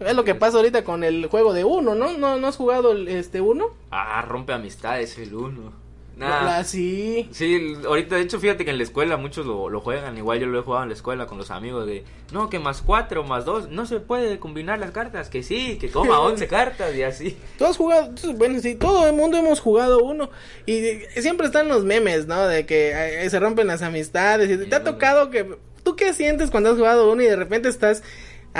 [0.00, 2.12] es lo que pasa ahorita con el juego de uno, ¿no?
[2.16, 3.70] ¿No, no has jugado el este uno?
[3.90, 5.86] Ah, rompe amistades el uno.
[6.16, 6.64] Nah.
[6.64, 7.28] sí.
[7.30, 10.46] Sí, ahorita de hecho fíjate que en la escuela muchos lo, lo juegan, igual yo
[10.46, 13.44] lo he jugado en la escuela con los amigos de, no, que más cuatro, más
[13.44, 17.36] dos, no se puede combinar las cartas, que sí, que coma 11 cartas y así.
[17.58, 20.30] Tú has jugado, bueno, sí, todo el mundo hemos jugado uno.
[20.64, 20.80] Y
[21.20, 22.46] siempre están los memes, ¿no?
[22.46, 24.50] De que eh, se rompen las amistades.
[24.50, 25.58] Y te ha tocado que.
[25.82, 28.02] ¿Tú qué sientes cuando has jugado uno y de repente estás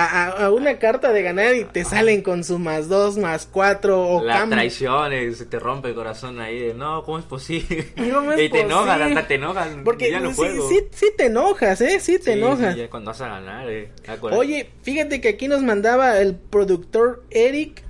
[0.05, 4.07] a, a- una carta de ganar y te salen con su más dos, más cuatro
[4.07, 7.25] o La cam- traición, eh, se te rompe el corazón ahí de, no, ¿cómo es
[7.25, 7.89] posible?
[8.13, 9.05] ¿Cómo es y te posible?
[9.05, 9.83] hasta te enojan.
[9.85, 10.69] Porque ya no sí, juego.
[10.69, 11.99] sí, sí te enojas, ¿eh?
[12.01, 12.75] Sí te Sí, enojas.
[12.75, 13.91] sí, ya cuando vas a ganar, eh.
[14.33, 17.83] Oye, fíjate que aquí nos mandaba el productor Eric.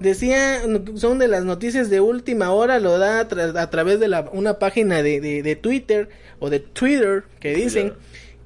[0.00, 0.60] Decía,
[0.96, 4.28] son de las noticias de última hora, lo da a, tra- a través de la,
[4.32, 6.08] una página de, de- de Twitter
[6.40, 7.94] o de Twitter que dicen,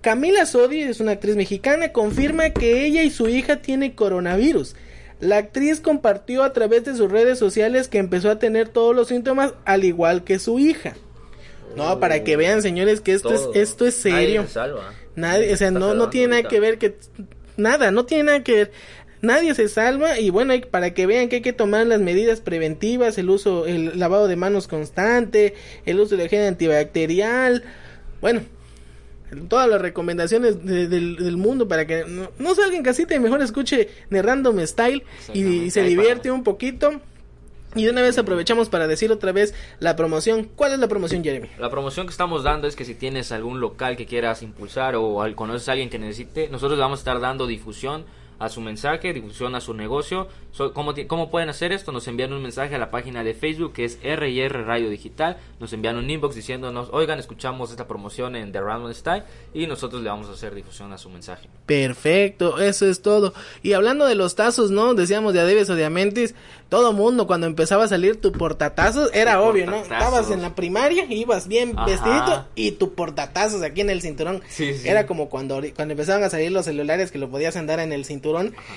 [0.01, 4.76] Camila Sodi es una actriz mexicana, confirma que ella y su hija tienen coronavirus.
[5.20, 9.09] La actriz compartió a través de sus redes sociales que empezó a tener todos los
[9.09, 10.94] síntomas al igual que su hija.
[11.76, 13.53] No, para que vean señores que esto Todo.
[13.53, 14.42] es esto es Nadie serio.
[14.44, 14.94] se salva.
[15.16, 16.49] Nadie, o sea, no, no tiene nada ahorita.
[16.51, 16.96] que ver que
[17.57, 18.70] nada, no tiene nada que ver.
[19.20, 22.40] Nadie se salva y bueno, hay- para que vean que hay que tomar las medidas
[22.40, 25.55] preventivas, el uso, el lavado de manos constante,
[25.86, 27.64] el uso de gel antibacterial.
[28.20, 28.42] Bueno,
[29.49, 33.20] todas las recomendaciones de- del, del mundo para que no, no salga en casita y
[33.20, 35.05] mejor escuche de Random Style
[35.35, 37.01] y, se divierte un poquito.
[37.74, 40.49] Y de una vez aprovechamos para decir otra vez la promoción.
[40.57, 41.49] ¿Cuál es la promoción, Jeremy?
[41.59, 45.20] La promoción que estamos dando es que si tienes algún local que quieras impulsar o
[45.20, 48.05] al- conoces a alguien que necesite, nosotros le vamos a estar dando difusión
[48.39, 50.28] a su mensaje, difusión a su negocio.
[50.53, 51.93] So- ¿cómo, ¿Cómo pueden hacer esto?
[51.93, 55.36] Nos envían un mensaje a la página de Facebook que es R&R Radio Digital.
[55.61, 59.24] Nos envían un inbox diciéndonos, oigan, escuchamos esta promoción en The Random Style
[59.55, 61.49] y nosotros le vamos a hacer difusión a su mensaje.
[61.66, 63.34] Perfecto, eso es todo.
[63.62, 64.95] Y hablando de los tazos, ¿no?
[64.95, 66.34] Decíamos de Adebes o Diamantes,
[66.68, 69.76] todo mundo cuando empezaba a salir tu portatazos, era Tu obvio, ¿no?
[69.76, 71.86] Estabas en la primaria, ibas bien Ajá.
[71.86, 74.43] vestidito y tu portatazos aquí en el cinturón.
[74.49, 74.89] Sí, sí.
[74.89, 78.05] Era como cuando, cuando empezaban a salir los celulares que lo podías andar en el
[78.05, 78.28] cinturón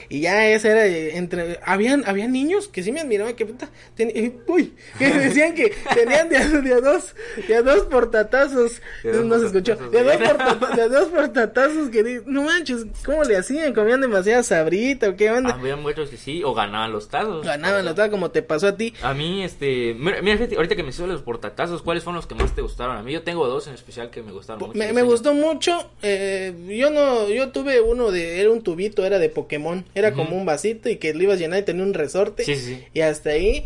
[0.10, 1.60] y ya ese era eh, entre...
[1.66, 5.74] Habían, había niños que sí me admiraban que puta, ten- eh, uy, que decían que
[5.94, 7.14] tenían de, a- dos,
[7.48, 8.82] de a dos portatazos.
[9.04, 9.78] No se escuchó.
[9.78, 10.38] portatazos, De a dos, bien.
[10.38, 13.74] porta- de a dos portatazos que no manches, ¿cómo le hacían?
[13.74, 15.56] ¿Comían demasiada sabrita o qué onda?
[15.56, 17.46] Había muchos que sí, o ganaban los tazos.
[17.46, 18.94] Ganaban la tal como te pasó a ti.
[19.02, 22.62] A mí, este, mira, ahorita que me los portatazos, ¿cuáles fueron los que más te
[22.62, 22.96] gustaron?
[22.98, 24.78] A mí yo tengo dos en especial que me gustaron mucho.
[24.78, 25.90] Me, Los gustó mucho.
[26.04, 29.86] eh, yo no, yo tuve uno de, era un tubito, era de Pokémon.
[29.96, 32.44] Era como un vasito y que lo ibas a llenar y tenía un resorte.
[32.44, 32.84] Sí, sí.
[32.94, 33.66] Y hasta ahí.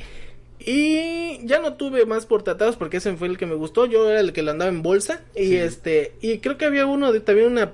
[0.59, 3.85] Y ya no tuve más portatados porque ese fue el que me gustó.
[3.85, 5.21] Yo era el que lo andaba en bolsa.
[5.35, 5.57] Y Sí.
[5.57, 7.71] este, y creo que había uno de también una.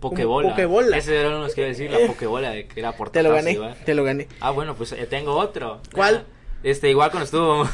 [0.00, 0.50] Pokebola.
[0.50, 0.96] Pokebola.
[0.96, 3.28] Ese era uno que iba a decir, la Pokebola, de que era Te portatazo.
[3.28, 3.76] lo gané, igual.
[3.84, 4.28] te lo gané.
[4.40, 5.80] Ah, bueno, pues eh, tengo otro.
[5.94, 6.24] ¿Cuál?
[6.26, 6.32] Ah,
[6.62, 7.64] Este, igual cuando estuvo.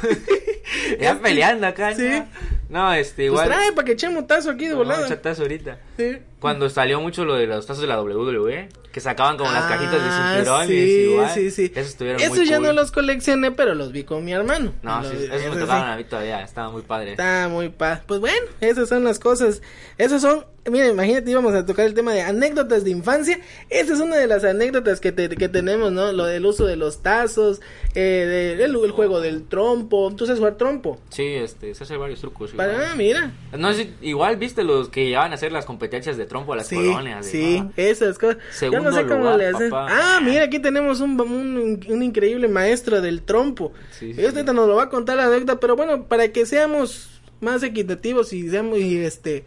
[1.01, 1.95] ya Este, peleando acá.
[1.95, 2.03] sí.
[2.09, 2.27] ¿no?
[2.71, 3.49] No, este, Pues igual.
[3.49, 5.07] trae para que echemos tazo aquí de a volada.
[5.07, 5.79] echar tazo ahorita.
[5.97, 6.19] Sí.
[6.41, 9.68] Cuando salió mucho lo de los tazos de la WWE, que sacaban como las Ah,
[9.68, 10.68] cajitas de cinturones.
[10.68, 10.74] sí,
[11.11, 11.30] igual.
[11.34, 11.72] sí, sí.
[11.74, 12.66] Esos estuvieron muy ya cool.
[12.66, 14.72] no los coleccioné, pero los vi con mi hermano.
[14.82, 17.11] No, sí, esos esos me tocaron a mí todavía, estaba muy padre.
[17.12, 18.03] Está muy pa.
[18.07, 19.61] Pues bueno, esas son las cosas.
[19.99, 23.41] Esas son, mira, imagínate, íbamos a tocar el tema de anécdotas de infancia.
[23.68, 26.12] Esa es una de las anécdotas que, te- que tenemos, ¿no?
[26.12, 27.61] Lo del uso de los tazos,
[27.95, 30.12] eh, de- el, el juego del trompo.
[30.16, 30.99] ¿Tú sabes jugar trompo?
[31.11, 32.53] Sí, este, se hacen varios trucos.
[32.55, 32.70] igual.
[32.70, 33.32] Para, ah, mira.
[33.57, 36.68] No sé, igual viste los que llevaban a hacer las competencias de trompo a las
[36.68, 37.26] Sí, colonias.
[37.26, 38.37] sí, ah, esas cosas.
[38.61, 39.70] Yo no cómo le hacen.
[39.70, 39.89] papá.
[39.91, 43.72] Ah, mira, aquí tenemos un, un, un increíble maestro del trompo.
[43.91, 44.43] Sí, sí, sí.
[44.45, 47.09] nos lo va a contar la anécdota, pero bueno, para que seamos
[47.41, 49.45] más equitativos y seamos y este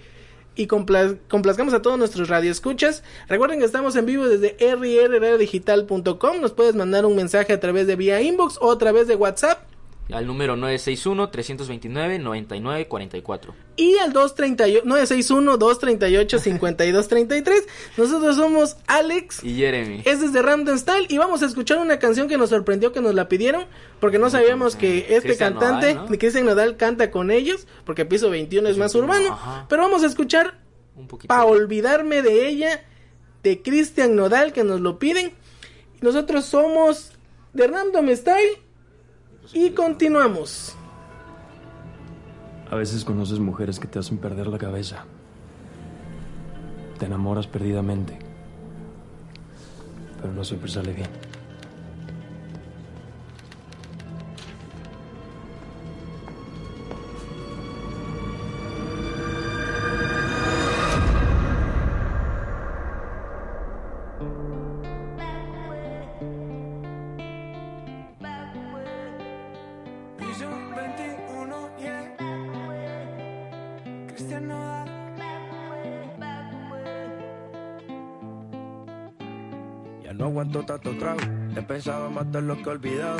[0.53, 3.03] y compla- complazcamos a todos nuestros radioescuchas.
[3.29, 6.41] Recuerden que estamos en vivo desde rrradiodigital.com.
[6.41, 9.59] Nos puedes mandar un mensaje a través de vía inbox o a través de WhatsApp.
[10.13, 13.53] Al número 961-329-9944.
[13.77, 17.63] Y al 238 961-238-5233.
[17.97, 19.43] Nosotros somos Alex.
[19.43, 20.01] Y Jeremy.
[20.05, 23.15] Es desde Random Style y vamos a escuchar una canción que nos sorprendió que nos
[23.15, 23.65] la pidieron
[23.99, 26.17] porque no sabíamos que este cantante, Nodal, ¿no?
[26.17, 29.33] Cristian Nodal, canta con ellos porque Piso 21 es más 21, urbano.
[29.33, 29.65] ajá.
[29.69, 30.59] Pero vamos a escuchar
[30.95, 31.27] Un poquito.
[31.27, 32.83] Pa' olvidarme de ella
[33.43, 35.33] de Cristian Nodal que nos lo piden.
[36.01, 37.11] Nosotros somos
[37.53, 38.57] de Random Style
[39.53, 40.75] y continuamos.
[42.69, 45.05] A veces conoces mujeres que te hacen perder la cabeza.
[46.97, 48.17] Te enamoras perdidamente.
[50.21, 51.09] Pero no siempre sale bien.
[80.83, 81.19] No aguanto tanto trago.
[81.55, 83.19] He pensado matar lo que olvidado.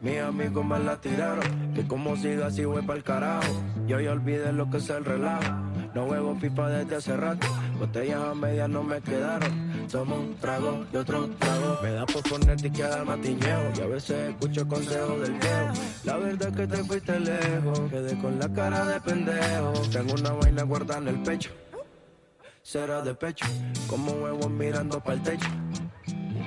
[0.00, 1.74] Mis amigos me la tiraron.
[1.74, 3.48] Que como siga así voy pa'l carajo.
[3.86, 5.52] Yo ya olvidé lo que es el relajo.
[5.94, 7.46] No juego pipa desde hace rato.
[7.78, 9.88] Botellas a medias no me quedaron.
[9.88, 11.78] Somos un trago y otro trago.
[11.82, 13.72] Me da por ponerte y quedar matiñeo.
[13.76, 15.72] Y a veces escucho consejos del viejo.
[16.04, 17.80] La verdad es que te fuiste lejos.
[17.90, 19.72] Quedé con la cara de pendejo.
[19.92, 21.50] Tengo una vaina guardada en el pecho.
[22.62, 23.46] Será de pecho.
[23.88, 25.48] Como huevos mirando para el techo.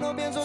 [0.00, 0.39] no pienso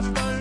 [0.00, 0.37] no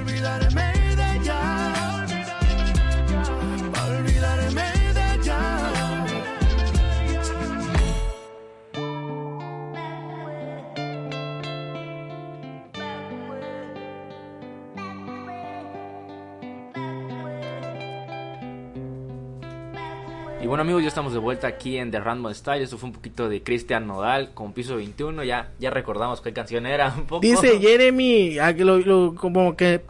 [20.48, 22.64] Y bueno amigos, ya estamos de vuelta aquí en The Random Style.
[22.64, 25.26] Esto fue un poquito de Cristian Nodal con piso 21.
[25.26, 27.20] Ya, ya recordamos qué canción era un poco.
[27.20, 29.82] Dice Jeremy, a que lo, lo- como que,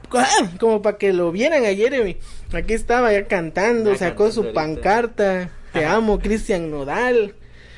[0.60, 2.18] como para que lo vieran a Jeremy.
[2.54, 4.82] Aquí estaba ya cantando, Ya sacó su cantando ahorita.
[4.82, 5.50] pancarta.
[5.74, 7.36] Te amo, Cristian Nodal.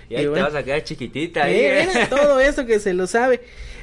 [0.09, 0.45] Y ahí Y te bueno.
[0.45, 1.55] vas a quedar chiquitita ahí.
[1.59, 3.41] Eh, mira, todo eso que se lo sabe.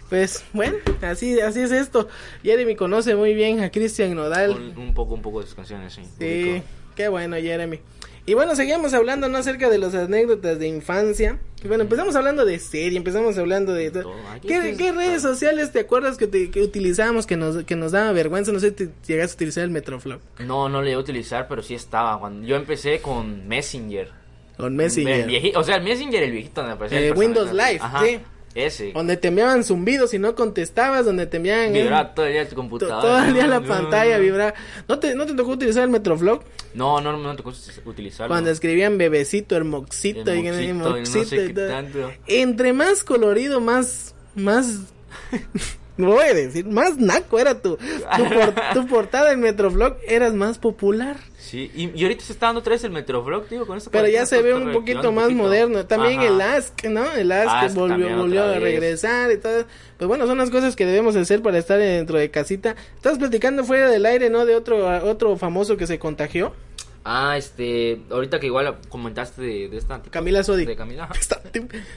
[0.08, 2.08] Pues bueno, así, así es esto.
[2.42, 4.52] Jeremy conoce muy bien a Cristian Nodal.
[4.52, 6.00] un, un poco, un poco de sus canciones, sí.
[6.18, 6.62] Sí.
[6.96, 7.78] Qué bueno, Jeremy.
[8.28, 9.38] Y bueno, seguimos hablando ¿no?
[9.38, 11.38] acerca de las anécdotas de infancia.
[11.62, 13.92] Y bueno, empezamos hablando de serie, empezamos hablando de...
[13.92, 14.12] Todo.
[14.42, 18.50] ¿Qué, redes sociales te acuerdas que, te- que utilizábamos que nos, que nos daba vergüenza?
[18.50, 20.20] No sé si te llegaste a utilizar el Metroflop.
[20.40, 22.18] No, no le iba a utilizar, pero sí estaba.
[22.18, 24.10] Cuando yo empecé con Messenger.
[24.56, 25.56] Con El Messenger.
[25.56, 27.12] o sea, el Messenger, el viejito el Eh, personaje.
[27.12, 28.18] Windows Live, Ajá, sí.
[28.56, 28.92] Ese.
[28.92, 31.76] Donde te enviaban zumbidos y no contestabas, donde te enviaban...
[31.76, 33.00] eh, Vibraba todo el día tu computadora.
[33.02, 34.22] todo el día la No, pantalla no.
[34.22, 34.54] vibraba.
[34.88, 36.42] ¿No te, ¿No te tocó utilizar el Metroflop?
[36.74, 37.52] No, no, no me tocó
[37.84, 38.32] utilizarlo.
[38.32, 41.68] Cuando escribían bebecito, hermoxito, y, Hermoxito, y no sé y qué todo.
[41.68, 42.12] tanto.
[42.26, 44.78] Entre más colorido, más, más,
[46.02, 50.34] no voy a decir, más naco era tu, tu, por- tu portada en Metroflog, eras
[50.34, 51.16] más popular.
[51.38, 54.08] Sí, y, y ahorita se está dando otra vez el Metroflog, digo, con esta Pero
[54.08, 55.42] ya se ve un poquito más poquito.
[55.44, 55.86] moderno.
[55.86, 56.28] También Ajá.
[56.28, 57.12] el Ask, ¿no?
[57.12, 59.64] El Ask, Ask volvió, volvió a regresar y todo.
[59.96, 62.74] Pues bueno, son las cosas que debemos hacer para estar dentro de casita.
[62.96, 64.44] Estabas platicando fuera del aire, ¿no?
[64.44, 66.52] De otro, otro famoso que se contagió.
[67.08, 70.02] Ah, este, ahorita que igual comentaste de, de esta...
[70.02, 70.64] Camila Sodi.
[70.66, 71.08] De Camila.
[71.18, 71.40] Está-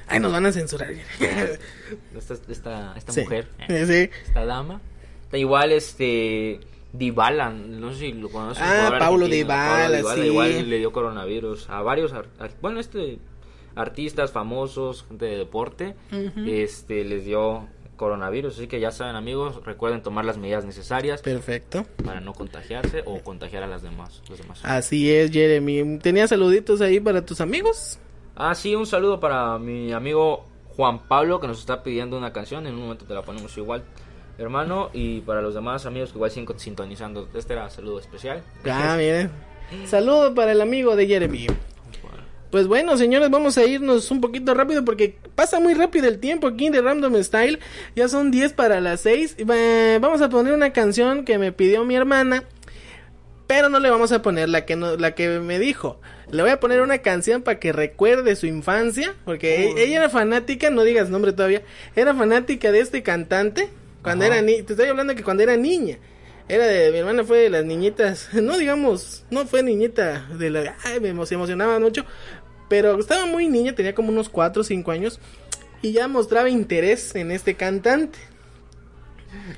[0.08, 0.92] Ay, nos van a censurar.
[2.16, 3.22] esta, esta, esta Sí.
[3.22, 4.18] mujer, eh, Sí.
[4.28, 4.82] esta dama.
[5.34, 6.60] Igual, este,
[6.94, 8.64] Dybala, no sé si lo conoces.
[8.64, 10.22] Ah, Paulo Dybala, sí.
[10.22, 13.18] Igual le dio coronavirus a varios, ar- ar- bueno, este,
[13.76, 15.96] artistas famosos, gente de deporte,
[16.46, 17.68] este, les dio
[18.00, 18.58] coronavirus.
[18.58, 21.86] Así que ya saben, amigos, recuerden tomar las medidas necesarias Perfecto.
[22.04, 24.62] para no contagiarse o contagiar a las demás, los demás.
[24.64, 26.00] Así es, Jeremy.
[26.00, 28.00] ¿Tenía saluditos ahí para tus amigos?
[28.36, 32.66] Ah, sí, un saludo para mi amigo Juan Pablo que nos está pidiendo una canción.
[32.66, 33.84] En un momento te la ponemos igual,
[34.38, 34.90] hermano.
[34.94, 38.42] Y para los demás amigos que igual siguen sintonizando, este era saludo especial.
[38.66, 39.30] Ah, miren.
[39.86, 41.48] Saludo para el amigo de Jeremy.
[42.50, 46.48] Pues bueno, señores, vamos a irnos un poquito rápido porque pasa muy rápido el tiempo
[46.48, 47.60] aquí de Random Style.
[47.96, 49.38] Ya son 10 para las 6.
[49.38, 52.44] Eh, vamos a poner una canción que me pidió mi hermana.
[53.48, 56.02] Pero no le vamos a poner la que no, la que me dijo.
[56.30, 59.16] Le voy a poner una canción para que recuerde su infancia.
[59.24, 61.62] Porque e- ella era fanática, no digas nombre todavía.
[61.96, 63.70] Era fanática de este cantante.
[64.04, 64.34] Cuando Ajá.
[64.34, 64.66] era niña.
[64.66, 66.00] Te estoy hablando que cuando era niña.
[66.50, 70.76] Era de, mi hermana fue de las niñitas, no digamos, no fue niñita de la,
[70.84, 72.06] ay, me emocionaba mucho,
[72.70, 75.20] pero estaba muy niña, tenía como unos 4 o 5 años
[75.82, 78.18] y ya mostraba interés en este cantante.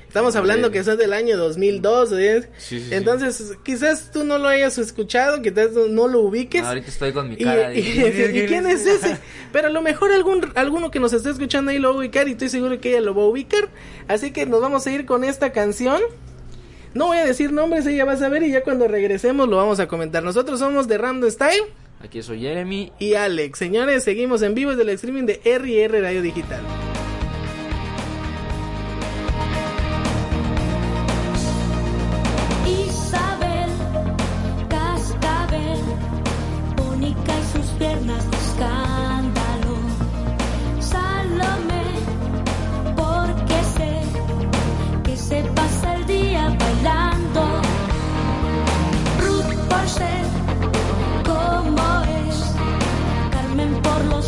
[0.06, 2.42] Estamos hablando que son del año 2002, ¿eh?
[2.58, 2.94] Sí, sí, sí.
[2.94, 6.62] entonces quizás tú no lo hayas escuchado, quizás no lo ubiques.
[6.62, 7.72] Ahorita estoy con mi Y, cara.
[7.74, 9.16] y- ¿y quién es ese?
[9.50, 12.28] Pero a lo mejor algún, alguno que nos esté escuchando ahí lo va a ubicar
[12.28, 13.70] y estoy seguro que ella lo va a ubicar.
[14.08, 16.02] Así que nos vamos a ir con esta canción.
[16.92, 19.80] No voy a decir nombres, ella va a saber y ya cuando regresemos lo vamos
[19.80, 20.22] a comentar.
[20.22, 21.62] Nosotros somos de Random Style
[22.02, 22.92] Aquí soy Jeremy.
[22.98, 23.58] y Alex.
[23.58, 26.60] Señores, seguimos en vivo desde el streaming de R&R Radio Digital.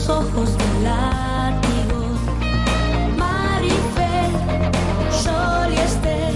[0.08, 1.98] Ojos del látigo.
[3.16, 4.32] Marifel,
[5.10, 6.34] Sol y Esther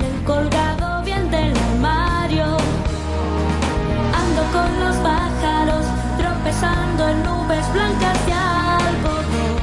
[0.00, 2.46] el colgado bien del armario.
[4.22, 5.84] Ando con los pájaros,
[6.18, 9.58] tropezando en nubes blancas de algodón.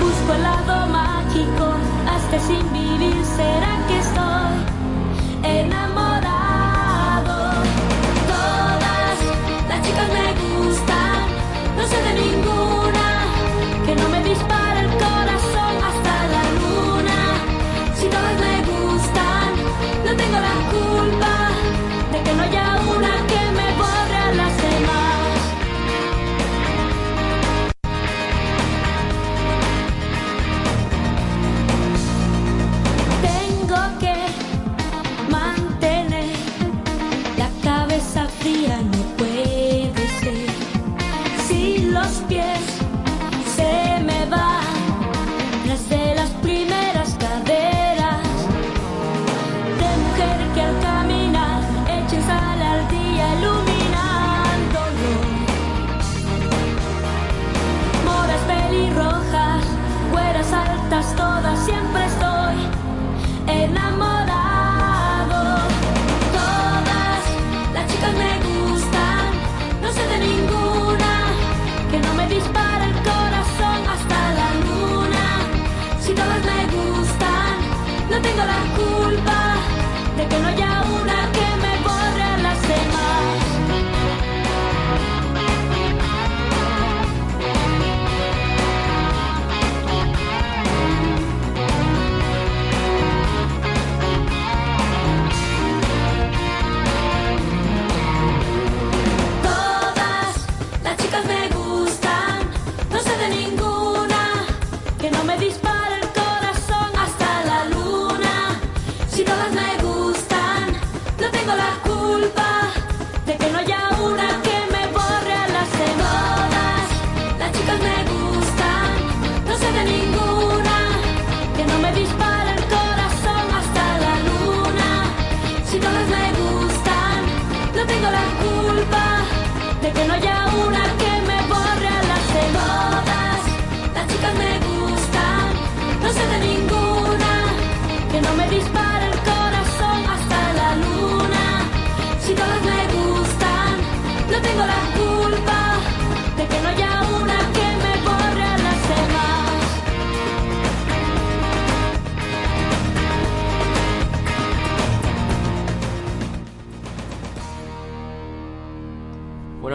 [0.00, 1.74] Busco el lado mágico,
[2.08, 3.21] hasta sin vivir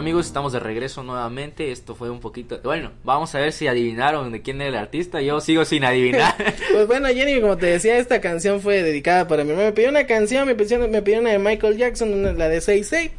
[0.07, 1.69] amigos, estamos de regreso nuevamente.
[1.69, 2.61] Esto fue un poquito...
[2.63, 5.19] Bueno, vamos a ver si adivinaron de quién era el artista.
[5.21, 6.33] Yo sigo sin adivinar.
[6.71, 9.67] Pues bueno, Jenny, como te decía, esta canción fue dedicada para mi hermano.
[9.69, 12.61] Me pidió una canción, me pidió, me pidió una de Michael Jackson, una- la de
[12.61, 13.11] 66.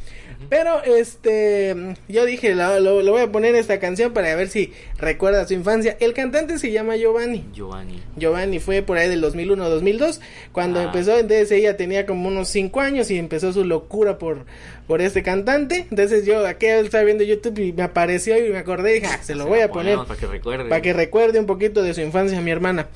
[0.49, 4.73] Pero este, yo dije, lo, lo- lo voy a poner esta canción para ver si
[4.99, 5.97] recuerda su infancia.
[6.01, 7.45] El cantante se llama Giovanni.
[7.53, 8.03] Giovanni.
[8.17, 10.21] Giovanni fue por ahí del 2001-2002,
[10.53, 10.85] cuando Ah.
[10.85, 14.47] empezó, entonces ella tenía como unos 5 años y empezó su locura por,
[14.87, 15.87] por este cantante.
[15.91, 19.19] Entonces yo aquí estaba viendo YouTube y me apareció y me acordé y dije, "Ah,
[19.23, 20.69] se lo Se voy a poner Para que recuerde.
[20.69, 22.89] para que recuerde un poquito de su infancia mi hermana.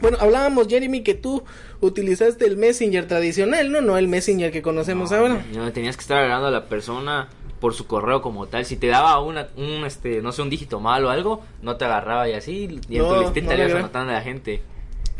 [0.00, 1.42] Bueno, hablábamos, Jeremy, que tú
[1.80, 3.80] utilizaste el Messenger tradicional, ¿no?
[3.80, 5.44] No el Messenger que conocemos No, ahora.
[5.54, 7.28] No, tenías que estar hablando a la persona
[7.60, 8.64] por su correo como tal.
[8.64, 11.84] Si te daba una, un, este, no sé, un dígito mal o algo, no te
[11.84, 12.80] agarraba y así.
[12.88, 14.62] Y en No, tu listita no le ibas anotando a la gente.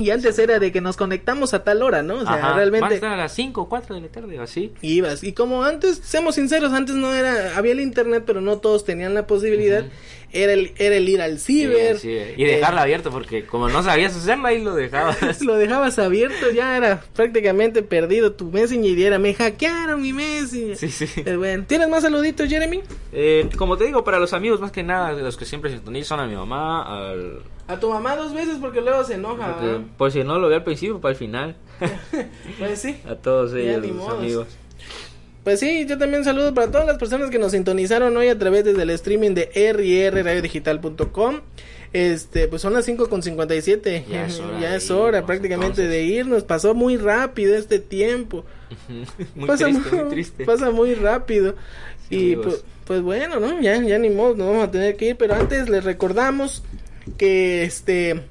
[0.00, 2.14] Y antes era de que nos conectamos a tal hora, ¿no?
[2.14, 4.38] O sea, Ajá, Van a realmente estar a las 5 o 4 de la tarde
[4.38, 4.72] o así.
[4.80, 5.22] ibas.
[5.22, 9.14] Y como antes, seamos sinceros, antes no era, había el internet, pero no todos tenían
[9.14, 9.84] la posibilidad.
[10.32, 11.98] Era el, era el ir al ciber.
[11.98, 15.40] Sí, sí, Y dejarlo eh, abierto porque como no sabías hacerlo ahí lo dejabas.
[15.42, 20.76] lo dejabas abierto, ya era prácticamente perdido tu Messenger y era, me hackearon mi Messenger.
[20.76, 21.06] Sí, sí.
[21.26, 22.80] Eh, bueno, ¿tienes más saluditos, Jeremy?
[23.12, 26.20] Eh, como te digo, para los amigos más que nada, de los que siempre sintonizan
[26.20, 27.42] a mi mamá, al...
[27.70, 29.56] A tu mamá dos veces porque luego se enoja.
[29.58, 31.56] porque- por si no lo veo al principio, para el final.
[32.58, 32.96] Pues sí.
[33.08, 34.48] A todos ellos, los amigos.
[35.44, 38.64] Pues sí, yo también saludo para todas las personas que nos sintonizaron hoy a través
[38.64, 41.40] del streaming de rrradiodigital.com.
[41.92, 44.04] Este, pues son las 5 con 57.
[44.08, 45.90] Ya es hora Ya es hora prácticamente entonces.
[45.90, 46.44] de irnos.
[46.44, 48.44] Pasó muy rápido este tiempo.
[49.34, 50.44] muy pasa, triste, muy, muy triste.
[50.44, 51.54] pasa muy rápido.
[52.08, 53.60] Sí, y pues, pues bueno, ¿no?
[53.60, 55.16] Ya, ya ni modo, nos vamos a tener que ir.
[55.16, 56.62] Pero antes les recordamos
[57.16, 58.22] que este.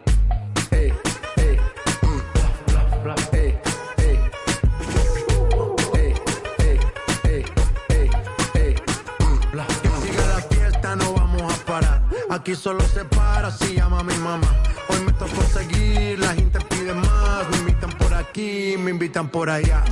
[12.41, 14.47] Aquí solo se para si llama mi mamá.
[14.89, 17.47] Hoy me tocó seguir, la gente pide más.
[17.51, 19.83] Me invitan por aquí, me invitan por allá.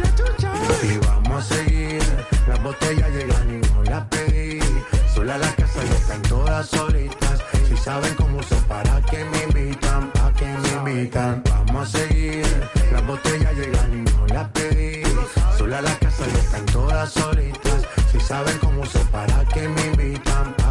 [0.82, 2.02] Y vamos a seguir.
[2.48, 4.60] Las botellas llegan y no las pedí.
[5.14, 7.40] Sola la casa y están todas solitas.
[7.68, 11.44] Si saben cómo son, para que me invitan, para que me invitan.
[11.52, 12.48] Vamos a seguir.
[12.92, 15.04] Las botellas llegan y no las pedí.
[15.56, 17.84] Sola la casa y están todas solitas.
[18.12, 20.56] Si saben cómo son, para que me invitan,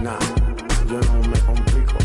[0.00, 0.18] Nah,
[0.88, 2.01] yo no me complico.